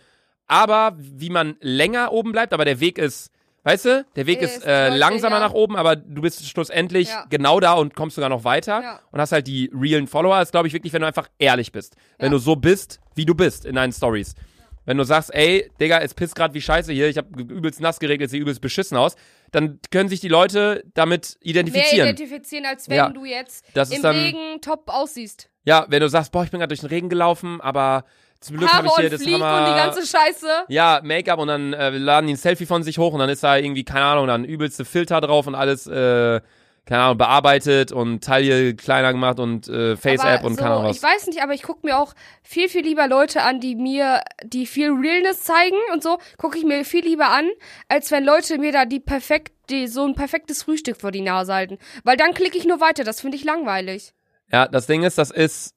[0.46, 3.32] Aber wie man länger oben bleibt, aber der Weg ist,
[3.64, 5.47] weißt du, der Weg ist, Ist äh, langsamer ja.
[5.47, 7.26] nach oben, aber du bist schlussendlich Ja.
[7.30, 8.99] genau da und kommst sogar noch weiter Ja.
[9.12, 10.39] und hast halt die realen Follower.
[10.39, 11.95] Das glaube ich, wirklich, wenn du einfach ehrlich bist.
[12.20, 14.36] Wenn du so bist, wie du bist in deinen Stories.
[14.84, 17.99] Wenn du sagst, ey, Digga, es pisst gerade wie scheiße hier, ich habe übelst nass
[17.99, 19.16] geregnet, sieht übelst beschissen aus,
[19.51, 22.07] dann können sich die Leute damit Mehr identifizieren.
[22.09, 25.49] identifizieren, als wenn du jetzt im dann- Regen top aussiehst.
[25.66, 28.05] ja, wenn du sagst, boah, ich bin gerade durch den Regen gelaufen, aber
[28.42, 29.60] zum Glück habe ich hier das Hammer...
[29.60, 30.48] und die ganze Scheiße.
[30.68, 33.44] Ja, Make-up und dann äh, laden die ein Selfie von sich hoch und dann ist
[33.44, 36.42] da irgendwie, keine Ahnung, dann übelste Filter drauf und alles, äh,
[36.88, 40.98] keine Ahnung, bearbeitet und Taille kleiner gemacht und äh, Face-App und so, keine Ahnung was.
[40.98, 44.22] Ich weiß nicht, aber ich gucke mir auch viel, viel lieber Leute an, die mir,
[44.44, 47.48] die viel Realness zeigen und so, gucke ich mir viel lieber an,
[47.89, 51.54] als wenn Leute mir da die perfekt, die so ein perfektes Frühstück vor die Nase
[51.54, 51.78] halten.
[52.04, 54.14] Weil dann klicke ich nur weiter, das finde ich langweilig.
[54.52, 55.76] Ja, das Ding ist, das ist.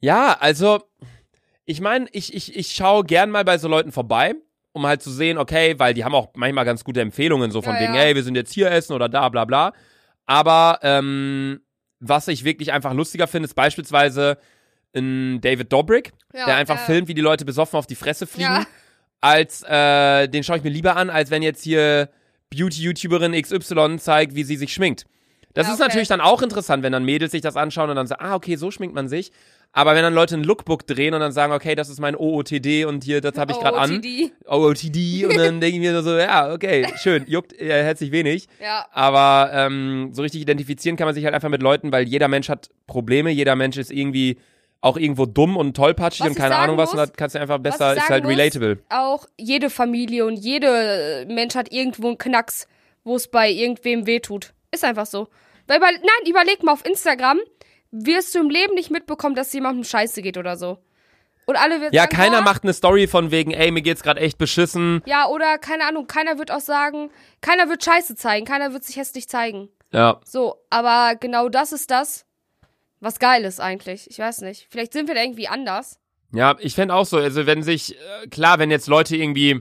[0.00, 0.82] Ja, also,
[1.64, 4.34] ich meine, ich, ich, ich schaue gern mal bei so Leuten vorbei,
[4.72, 7.74] um halt zu sehen, okay, weil die haben auch manchmal ganz gute Empfehlungen, so von
[7.74, 8.00] Ja, wegen, ja.
[8.00, 9.72] hey, wir sind jetzt hier essen oder da, bla bla.
[10.26, 11.60] Aber ähm,
[12.00, 14.38] was ich wirklich einfach lustiger finde, ist beispielsweise
[14.94, 18.66] ein David Dobrik, Ja, der einfach filmt, wie die Leute besoffen auf die Fresse fliegen.
[19.20, 22.08] Als äh, den schaue ich mir lieber an, als wenn jetzt hier
[22.50, 25.06] Beauty-YouTuberin XY zeigt, wie sie sich schminkt.
[25.54, 25.88] Das Ja, ist okay.
[25.88, 28.56] natürlich dann auch interessant, wenn dann Mädels sich das anschauen und dann sagen, ah, okay,
[28.56, 29.32] so schminkt man sich.
[29.74, 32.84] Aber wenn dann Leute ein Lookbook drehen und dann sagen, okay, das ist mein OOTD
[32.84, 33.90] und hier, das habe ich gerade an.
[33.96, 34.32] OOTD.
[34.46, 38.48] OOTD und dann denke ich mir so, ja, okay, schön, juckt äh, herzlich wenig.
[38.62, 38.86] Ja.
[38.92, 42.48] Aber ähm, so richtig identifizieren kann man sich halt einfach mit Leuten, weil jeder Mensch
[42.50, 44.38] hat Probleme, jeder Mensch ist irgendwie
[44.82, 47.40] auch irgendwo dumm und tollpatschig Was und keine Ahnung was und muss- da kannst du
[47.40, 48.78] einfach besser, ist halt muss, relatable.
[48.90, 52.66] Auch jede Familie und jeder Mensch hat irgendwo einen Knacks,
[53.04, 54.52] wo es bei irgendwem wehtut.
[54.72, 55.28] Ist einfach so.
[55.68, 57.38] Weil, über, nein, überleg mal auf Instagram,
[57.92, 60.78] wirst du im Leben nicht mitbekommen, dass jemandem scheiße geht oder so.
[61.44, 64.02] Und alle wird Ja, sagen, keiner boah, macht eine Story von wegen, ey, mir geht's
[64.02, 65.02] gerade echt beschissen.
[65.06, 67.10] Ja, oder keine Ahnung, keiner wird auch sagen,
[67.40, 69.68] keiner wird Scheiße zeigen, keiner wird sich hässlich zeigen.
[69.92, 72.24] Ja, So, aber genau das ist das,
[73.00, 74.08] was geil ist eigentlich.
[74.08, 74.68] Ich weiß nicht.
[74.70, 75.98] Vielleicht sind wir da irgendwie anders.
[76.32, 79.60] Ja, ich fände auch so, also wenn sich, äh, klar, wenn jetzt Leute irgendwie,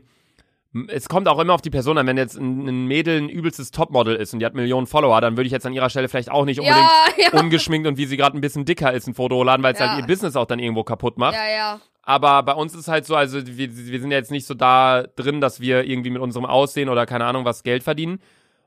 [0.88, 3.72] es kommt auch immer auf die Person an, wenn jetzt ein, ein Mädel ein übelstes
[3.72, 6.32] Topmodel ist und die hat Millionen Follower, dann würde ich jetzt an ihrer Stelle vielleicht
[6.32, 7.40] auch nicht unbedingt Ja, ja.
[7.40, 9.90] ungeschminkt und wie sie gerade ein bisschen dicker ist ein Foto hochladen, weil es Ja.
[9.90, 11.36] halt ihr Business auch dann irgendwo kaputt macht.
[11.36, 11.80] Ja, ja.
[12.04, 15.04] Aber bei uns ist halt so, also wir, wir sind ja jetzt nicht so da
[15.16, 18.20] drin, dass wir irgendwie mit unserem Aussehen oder keine Ahnung was Geld verdienen.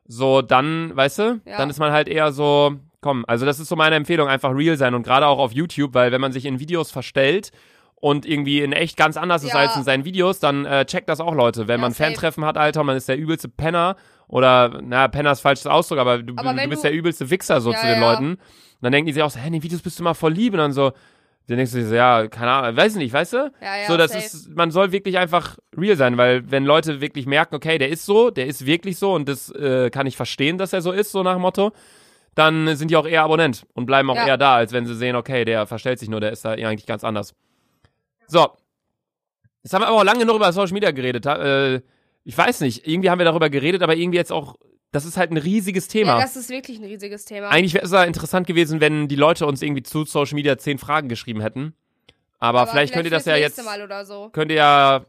[0.07, 3.77] So, dann, weißt du, dann ist man halt eher so, komm, also das ist so
[3.77, 6.61] meine Empfehlung, einfach real sein und gerade auch auf YouTube, weil wenn man sich in
[6.61, 7.51] Videos verstellt
[8.05, 9.61] und irgendwie in echt ganz anders ist Ja.
[9.61, 11.69] als in seinen Videos, dann äh, checkt das auch Leute.
[11.69, 12.11] Wenn Ja, man safe.
[12.11, 13.97] Fantreffen hat, Alter, und man ist der übelste Penner
[14.29, 17.63] oder, na, Penner ist falsches Ausdruck, aber du, Aber du bist du- der übelste Wichser
[17.63, 18.01] so Ja, zu den.
[18.01, 18.27] Leuten.
[18.33, 18.39] Und
[18.83, 20.53] dann denken die sich auch so, hä, in den Videos bist du mal voll lieb
[20.53, 20.93] und dann so,
[21.47, 23.37] dann denkst du dir so, ja, keine Ahnung, weiß ich nicht, weißt du?
[23.63, 24.25] Ja, ja, so, das safe.
[24.25, 28.05] ist, man soll wirklich einfach real sein, weil wenn Leute wirklich merken, okay, der ist
[28.05, 31.11] so, der ist wirklich so und das äh, kann ich verstehen, dass er so ist,
[31.11, 31.73] so nach dem Motto,
[32.35, 34.27] dann sind die auch eher Abonnent und bleiben auch Ja.
[34.27, 36.87] eher da, als wenn sie sehen, okay, der verstellt sich nur, der ist da eigentlich
[36.87, 37.35] ganz anders.
[38.27, 38.49] So.
[39.63, 41.25] Jetzt haben wir aber auch lange genug über Social Media geredet.
[41.27, 41.81] Äh,
[42.25, 44.57] ich weiß nicht, irgendwie haben wir darüber geredet, aber irgendwie jetzt auch,
[44.93, 46.19] das ist halt ein riesiges Thema.
[46.19, 47.49] Ja, das ist wirklich ein riesiges Thema.
[47.49, 50.79] Eigentlich wäre es ja interessant gewesen, wenn die Leute uns irgendwie zu Social Media zehn
[50.79, 51.75] Fragen geschrieben hätten.
[52.39, 54.29] Aber, vielleicht, könnt ihr das ja jetzt, Mal oder so.
[54.31, 55.07] könnt ihr ja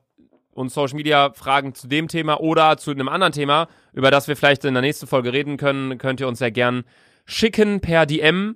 [0.53, 4.37] uns Social Media Fragen zu dem Thema oder zu einem anderen Thema, über das wir
[4.37, 6.85] vielleicht in der nächsten Folge reden können, könnt ihr uns ja gern
[7.25, 8.55] schicken per DM.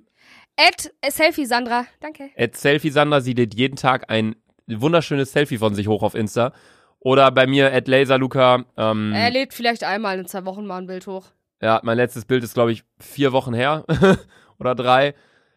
[0.56, 1.86] At Selfie Sandra.
[2.00, 2.30] Danke.
[2.36, 4.34] At Selfie Sander, sie lädt jeden Tag ein
[4.78, 6.52] wunderschönes Selfie von sich hoch auf Insta.
[7.00, 8.64] Oder bei mir at Laserluca.
[8.76, 11.26] Ähm, Er lädt vielleicht einmal in zwei Wochen mal ein Bild hoch.
[11.62, 13.84] Ja, mein letztes Bild ist, glaube ich, vier Wochen her
[14.58, 15.14] oder drei.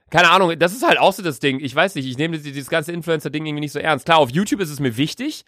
[0.10, 1.60] Keine Ahnung, das ist halt auch so das Ding.
[1.60, 4.06] Ich weiß nicht, ich nehme dieses, ganze Influencer-Ding irgendwie nicht so ernst.
[4.06, 5.44] Klar, auf YouTube ist es mir wichtig,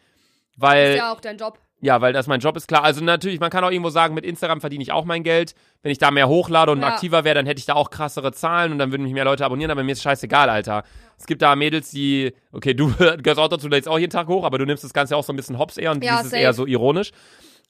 [0.57, 1.05] weil, Ist ja.
[1.05, 1.59] ja auch dein Job.
[1.81, 2.83] Weil das mein Job ist, klar.
[2.83, 5.53] Also natürlich, man kann auch irgendwo sagen, mit Instagram verdiene ich auch mein Geld.
[5.83, 6.87] Wenn ich da mehr hochlade und Ja.
[6.87, 9.45] aktiver wäre, dann hätte ich da auch krassere Zahlen und dann würden mich mehr Leute
[9.45, 10.83] abonnieren, aber mir ist scheißegal, Alter.
[11.19, 12.87] Es gibt da Mädels, die, okay, du
[13.21, 15.23] gehörst auch dazu, du lädst auch jeden Tag hoch, aber du nimmst das Ganze auch
[15.23, 16.41] so ein bisschen hops eher und Ja, dieses ist safe.
[16.43, 17.11] eher so ironisch.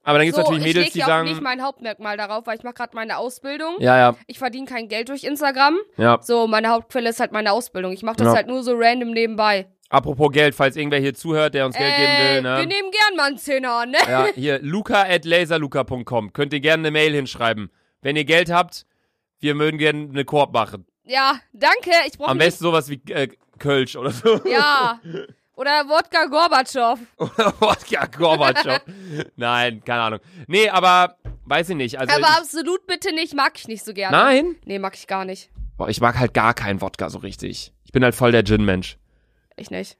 [0.08, 1.64] Aber dann gibt es so, natürlich ich Mädels, leg die ja auch sagen, nicht mein
[1.64, 3.78] Hauptmerkmal darauf, weil ich mache gerade meine Ausbildung.
[3.80, 5.78] ja, ja, Ich verdiene kein Geld durch Instagram.
[5.98, 6.20] ja.
[6.22, 7.92] So, meine Hauptquelle ist halt meine Ausbildung.
[7.92, 8.36] Ich mache das Ja.
[8.36, 9.68] halt nur so random nebenbei.
[9.90, 12.58] Apropos Geld, falls irgendwer hier zuhört, der uns Geld geben Äh, will, ne?
[12.58, 13.98] Wir nehmen gern mal einen Zehner an, ne?
[14.08, 16.34] Ja, hier, luca at laserluca.com.
[16.34, 17.70] Könnt ihr gerne eine Mail hinschreiben.
[18.02, 18.86] Wenn ihr Geld habt,
[19.40, 20.86] wir mögen gerne eine Koop machen.
[21.04, 21.92] Ja, danke.
[22.08, 23.28] Ich brauche Am besten sowas wie äh,
[23.60, 24.42] Kölsch oder so.
[24.50, 25.00] Ja.
[25.58, 27.00] Oder Wodka Gorbatschow.
[27.18, 28.82] Oder Wodka Gorbatschow.
[29.38, 30.20] Nein, keine Ahnung.
[30.48, 31.16] Nee, aber
[31.46, 31.98] weiß ich nicht.
[31.98, 34.18] Also, Aber absolut bitte nicht, mag ich nicht so gerne.
[34.18, 34.56] nein?
[34.66, 35.50] Nee, mag ich gar nicht.
[35.78, 37.72] Boah, ich mag halt gar keinen Wodka so richtig.
[37.86, 38.98] Ich bin halt voll der Gin-Mensch.
[39.56, 39.98] Ich nicht.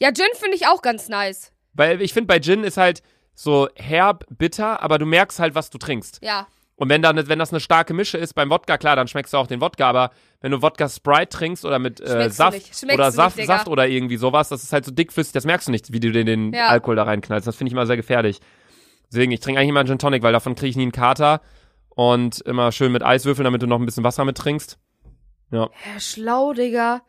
[0.00, 1.52] Ja, Gin finde ich auch ganz nice.
[1.74, 3.02] Weil ich finde, bei Gin ist halt
[3.34, 6.20] so herb, bitter, aber du merkst halt, was du trinkst.
[6.22, 6.46] Ja.
[6.76, 9.38] Und wenn, dann, wenn das eine starke Mische ist beim Wodka, klar, dann schmeckst du
[9.38, 13.02] auch den Wodka, aber wenn du Wodka Sprite trinkst oder mit äh, Saft oder du
[13.06, 13.44] nicht, Saft.
[13.44, 16.12] Saft oder irgendwie sowas, das ist halt so dickflüssig, das merkst du nicht, wie du
[16.12, 16.68] den, den Ja.
[16.68, 17.46] Alkohol da reinknallst.
[17.46, 18.40] Das finde ich immer sehr gefährlich.
[19.10, 21.40] Deswegen, ich trinke eigentlich immer einen Gin Tonic, weil davon kriege ich nie einen Kater.
[21.88, 24.78] Und immer schön mit Eiswürfeln, damit du noch ein bisschen Wasser mit trinkst.
[25.50, 27.00] Ja, schlau, Digga.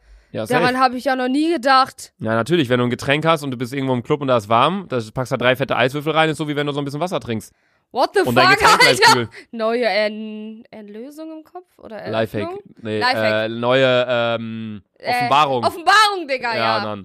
[0.46, 0.60] Ja.
[0.60, 2.14] Daran habe ich ja noch nie gedacht.
[2.20, 4.38] ja, natürlich, wenn du ein Getränk hast und du bist irgendwo im Club und da
[4.38, 6.74] ist warm, da packst du da drei fette Eiswürfel rein, ist so wie wenn du
[6.74, 7.54] so ein bisschen Wasser trinkst.
[7.92, 9.14] What the Und fuck, Alter?
[9.14, 9.30] kühl.
[9.52, 11.68] Neue Ern Erlösung im Kopf?
[11.78, 12.42] Oder Lifehack.
[12.50, 12.60] Eröffnung?
[12.82, 13.46] Nee, Lifehack.
[13.46, 15.64] Äh, neue ähm, Äh, Offenbarung.
[15.64, 16.98] Offenbarung, Digga, Ja, ja.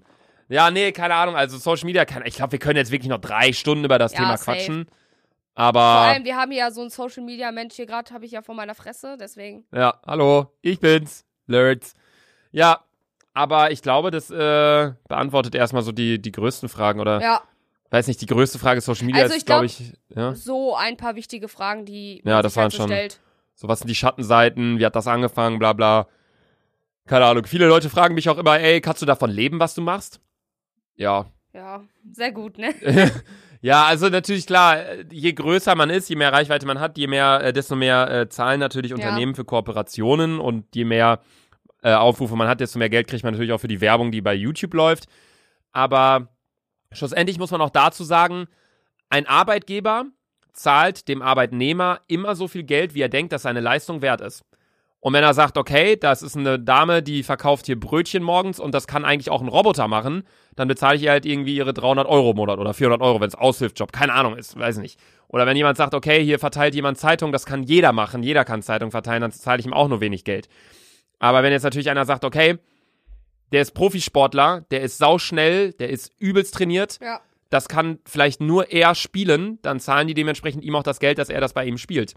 [0.49, 1.37] Ja, nee, keine Ahnung.
[1.37, 4.13] Also Social Media, kann, ich glaube, wir können jetzt wirklich noch drei Stunden über das
[4.13, 4.51] Ja, Thema safe.
[4.59, 4.85] quatschen.
[4.87, 8.33] Vor Aber allem, wir haben ja so einen Social Media Mensch hier gerade, habe ich
[8.33, 9.65] ja vor meiner Fresse, deswegen.
[9.73, 11.95] ja, hallo, ich bin's, Lurz.
[12.51, 12.81] Ja,
[13.35, 17.43] aber ich glaube, das äh, beantwortet erstmal so die, die größten Fragen oder Ja,
[17.91, 21.15] weiß nicht, die größte Frage Social Media Also ist, glaube ich, ja, so ein paar
[21.15, 23.21] wichtige Fragen, die Ja, man das sich halt waren so schon- stellt.
[23.55, 26.07] so was sind die Schattenseiten, wie hat das angefangen, bla bla.
[27.07, 27.45] Keine Ahnung.
[27.47, 30.21] Viele Leute fragen mich auch immer, ey, kannst du davon leben, was du machst?
[30.95, 32.75] Ja, Ja, sehr gut, ne?
[33.65, 34.79] Ja, also natürlich klar,
[35.13, 38.29] je größer man ist, je mehr Reichweite man hat, je mehr, äh, desto mehr äh,
[38.29, 41.21] zahlen natürlich Unternehmen für Kooperationen und je mehr
[41.83, 44.21] äh, Aufrufe man hat, desto mehr Geld kriegt man natürlich auch für die Werbung, die
[44.21, 45.07] bei YouTube läuft.
[45.73, 46.29] Aber
[46.93, 48.47] schlussendlich muss man auch dazu sagen,
[49.11, 50.07] ein Arbeitgeber
[50.53, 54.45] zahlt dem Arbeitnehmer immer so viel Geld, wie er denkt, dass seine Leistung wert ist.
[55.01, 58.73] Und wenn er sagt, okay, das ist eine Dame, die verkauft hier Brötchen morgens und
[58.73, 60.23] das kann eigentlich auch ein Roboter machen,
[60.55, 63.27] dann bezahle ich ihr halt irgendwie ihre 300 Euro im Monat oder 400 Euro, wenn
[63.27, 65.01] es Aushilfsjob, keine Ahnung ist, weiß nicht.
[65.27, 68.63] Oder wenn jemand sagt, okay, hier verteilt jemand Zeitung, das kann jeder machen, jeder kann
[68.63, 70.49] Zeitung verteilen, dann zahle ich ihm auch nur wenig Geld.
[71.23, 72.59] Aber wenn jetzt natürlich einer sagt, okay,
[73.53, 77.21] der ist Profisportler, der ist sauschnell, der ist übelst trainiert, Ja.
[77.49, 81.29] das kann vielleicht nur er spielen, dann zahlen die dementsprechend ihm auch das Geld, dass
[81.29, 82.15] er das bei ihm spielt.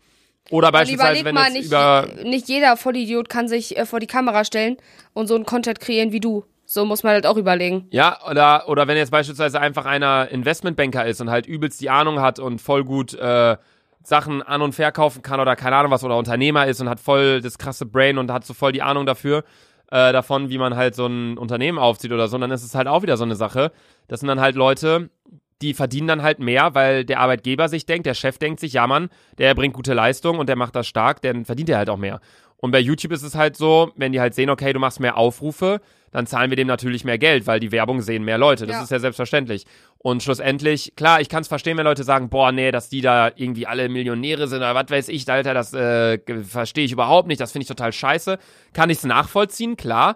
[0.49, 4.07] Oder beispielsweise, wenn mal, jetzt nicht, über nicht jeder Vollidiot kann sich äh, vor die
[4.07, 4.77] Kamera stellen
[5.13, 6.43] und so einen Content kreieren wie du.
[6.65, 7.87] So muss man halt auch überlegen.
[7.91, 12.21] Ja, oder, oder wenn jetzt beispielsweise einfach einer Investmentbanker ist und halt übelst die Ahnung
[12.21, 13.57] hat und voll gut äh,
[14.07, 17.41] Sachen an- und verkaufen kann oder keine Ahnung was oder Unternehmer ist und hat voll
[17.41, 19.43] das krasse Brain und hat so voll die Ahnung dafür,
[19.91, 22.87] äh, davon, wie man halt so ein Unternehmen aufzieht oder so, dann ist es halt
[22.87, 23.71] auch wieder so eine Sache.
[24.07, 25.09] Das sind dann halt Leute,
[25.61, 28.87] die verdienen dann halt mehr, weil der Arbeitgeber sich denkt, der Chef denkt sich, ja
[28.87, 31.97] Mann, der bringt gute Leistung und der macht das stark, dann verdient er halt auch
[31.97, 32.19] mehr.
[32.57, 35.17] Und bei YouTube ist es halt so, wenn die halt sehen, okay, du machst mehr
[35.17, 35.81] Aufrufe,
[36.11, 38.65] dann zahlen wir dem natürlich mehr Geld, weil die Werbung sehen mehr Leute.
[38.65, 38.83] Das Ja.
[38.83, 39.65] ist ja selbstverständlich.
[40.05, 43.31] Und schlussendlich, klar, ich kann es verstehen, wenn Leute sagen, boah, nee, dass die da
[43.35, 47.41] irgendwie alle Millionäre sind oder was weiß ich, Alter, das äh, verstehe ich überhaupt nicht,
[47.41, 48.37] das finde ich total scheiße.
[48.71, 50.15] Kann ich es nachvollziehen, klar.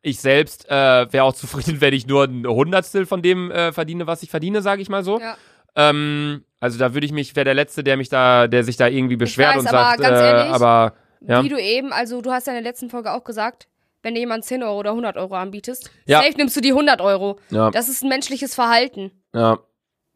[0.00, 4.06] Ich selbst äh, wäre auch zufrieden, wenn ich nur ein Hundertstel von dem äh, verdiene,
[4.06, 5.20] was ich verdiene, sage ich mal so.
[5.20, 5.36] Ja.
[5.74, 8.88] Ähm, also da würde ich mich, wäre der Letzte, der mich da, der sich da
[8.88, 11.44] irgendwie beschwert weiß, und aber sagt, ganz äh, ehrlich, aber ja.
[11.44, 13.68] Wie du eben, also du hast ja in der letzten Folge auch gesagt,
[14.06, 16.22] wenn dir jemand 10 Euro oder 100 Euro anbietest, Ja.
[16.22, 17.40] safe nimmst du die 100 Euro.
[17.50, 19.10] ja, Das ist ein menschliches Verhalten.
[19.34, 19.58] ja.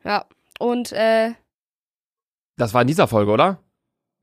[0.04, 0.24] Ja.
[0.60, 1.32] Und, äh,
[2.56, 3.58] Das war in dieser Folge, oder?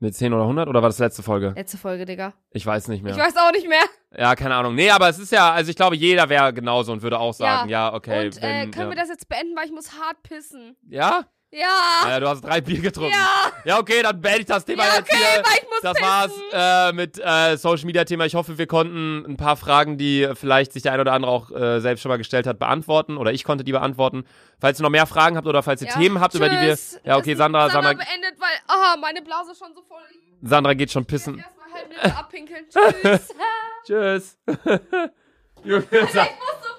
[0.00, 1.52] Mit 10 oder 100 oder war das letzte Folge?
[1.56, 2.32] letzte Folge, Digga.
[2.50, 3.12] Ich weiß nicht mehr.
[3.12, 3.82] Ich weiß auch nicht mehr.
[4.16, 4.74] Ja, keine Ahnung.
[4.74, 7.68] Nee, aber es ist ja, also ich glaube, jeder wäre genauso und würde auch sagen,
[7.68, 8.26] ja, okay.
[8.26, 8.96] Und äh, wenn, können ja.
[8.96, 10.76] wir das jetzt beenden, weil ich muss hart pissen.
[10.88, 11.26] Ja?
[11.50, 12.06] Ja.
[12.08, 13.14] Ja, du hast drei Bier getrunken.
[13.14, 13.50] Ja.
[13.64, 15.42] Ja, okay, dann beende ich das Thema Ja, jetzt okay, hier.
[15.44, 16.08] weil ich muss Das pissen.
[16.08, 18.26] war's äh, mit äh, Social Media Thema.
[18.26, 21.50] Ich hoffe, wir konnten ein paar Fragen, die vielleicht sich der ein oder andere auch
[21.50, 24.24] äh, selbst schon mal gestellt hat, beantworten oder ich konnte die beantworten.
[24.60, 25.94] Falls ihr noch mehr Fragen habt oder falls ihr Ja.
[25.94, 26.68] Themen habt, über die wir.
[26.74, 27.00] Tschüss.
[27.04, 30.02] Ja, okay, Das- Sandra, Sandra Sandra, beendet, weil, ah, meine Blase ist schon so voll.
[30.10, 30.18] Ich
[30.48, 31.38] Sandra geht schon pissen.
[31.38, 32.66] erstmal halb Liter abpinkeln.
[33.86, 33.86] Tschüss.
[33.86, 34.38] Tschüss.
[35.64, 36.20] Junge, ich muss so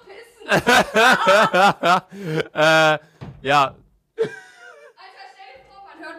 [0.06, 0.62] pissen.
[2.54, 3.00] äh,
[3.42, 3.76] ja.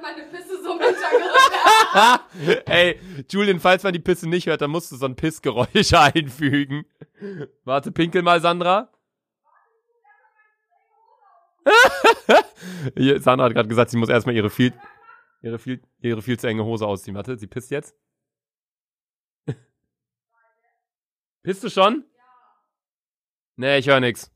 [0.03, 2.66] Meine Pisse so Hintergrund.
[2.66, 2.98] Ey,
[3.28, 6.86] Julian, falls man die Pisse nicht hört, dann musst du so ein Pissgeräusch einfügen.
[7.64, 8.90] Warte, pinkel mal, Sandra.
[13.18, 14.72] Sandra hat gerade gesagt, sie muss erstmal ihre viel,
[15.42, 17.16] ihre viel, ihre viel zu enge Hose ausziehen.
[17.16, 17.94] Warte, sie pisst jetzt.
[21.42, 22.05] Pisst du schon?
[23.57, 24.30] Nee, ich höre nix.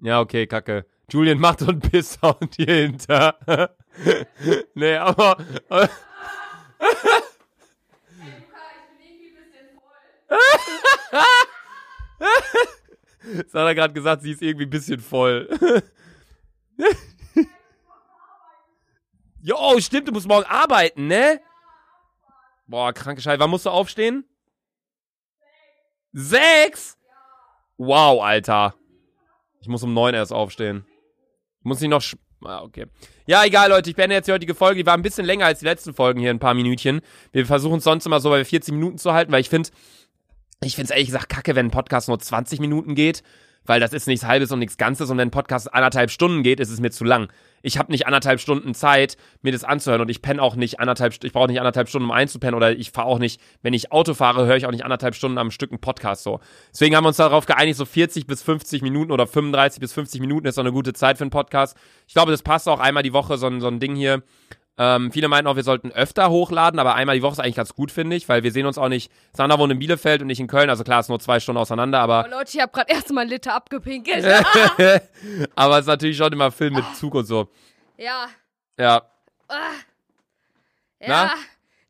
[0.00, 0.86] Ja, okay, kacke.
[1.10, 3.76] Julian macht so einen Piss-Sound hier hinter.
[4.74, 5.36] nee, aber,
[5.68, 5.88] aber
[13.46, 15.48] Sandra hat gerade gesagt, sie ist irgendwie ein bisschen voll.
[19.42, 21.40] jo, oh, stimmt, du musst morgen arbeiten, ne?
[22.66, 23.40] Boah, kranke Scheiße.
[23.40, 24.24] Wann musst du aufstehen?
[26.12, 26.98] Sechs?
[27.76, 28.74] Wow, Alter.
[29.60, 30.86] Ich muss um neun erst aufstehen.
[31.62, 32.02] Muss ich noch...
[32.44, 32.86] Ah, okay.
[33.26, 33.90] Ja, egal, Leute.
[33.90, 34.80] Ich beende jetzt die heutige Folge.
[34.80, 37.00] Die war ein bisschen länger als die letzten Folgen hier, ein paar Minütchen.
[37.32, 39.70] Wir versuchen es sonst immer so bei 40 Minuten zu halten, weil ich finde,
[40.62, 43.22] ich finde es ehrlich gesagt kacke, wenn ein Podcast nur 20 Minuten geht,
[43.64, 46.60] weil das ist nichts Halbes und nichts Ganzes und wenn ein Podcast anderthalb Stunden geht,
[46.60, 47.28] ist es mir zu lang.
[47.64, 51.14] Ich habe nicht anderthalb Stunden Zeit, mir das anzuhören und ich penne auch nicht anderthalb,
[51.24, 54.12] ich brauche nicht anderthalb Stunden, um einzupennen oder ich fahre auch nicht, wenn ich Auto
[54.12, 56.40] fahre, höre ich auch nicht anderthalb Stunden am Stück einen Podcast so.
[56.72, 60.20] Deswegen haben wir uns darauf geeinigt, so 40 bis 50 Minuten oder 35 bis 50
[60.20, 61.74] Minuten ist so eine gute Zeit für einen Podcast.
[62.06, 64.22] Ich glaube, das passt auch einmal die Woche, so ein, so ein Ding hier.
[64.76, 67.74] Ähm, viele meinten auch, wir sollten öfter hochladen, aber einmal die Woche ist eigentlich ganz
[67.74, 69.10] gut, finde ich, weil wir sehen uns auch nicht.
[69.32, 71.60] Sandra wohnt in Bielefeld und ich in Köln, also klar, es ist nur zwei Stunden
[71.60, 74.24] auseinander, aber, Oh, Leute, ich habe gerade erst mal einen Liter abgepinkelt.
[75.54, 77.48] aber es ist natürlich schon immer Film mit Zug und so.
[77.96, 78.26] ja.
[78.76, 79.02] Ja.
[79.48, 79.54] Ah.
[80.98, 81.06] Ja.
[81.08, 81.30] Na?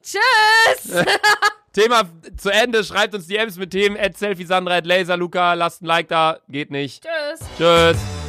[0.03, 1.05] Tschüss.
[1.73, 2.03] Thema
[2.37, 2.85] zu Ende.
[2.85, 3.97] Schreibt uns DMs mit Themen.
[3.99, 5.55] At Selfie Sandra, at Laserluca.
[5.55, 6.41] Lasst ein Like da.
[6.49, 7.05] Geht nicht.
[7.05, 7.49] Tschüss.
[7.57, 8.24] Tschüss.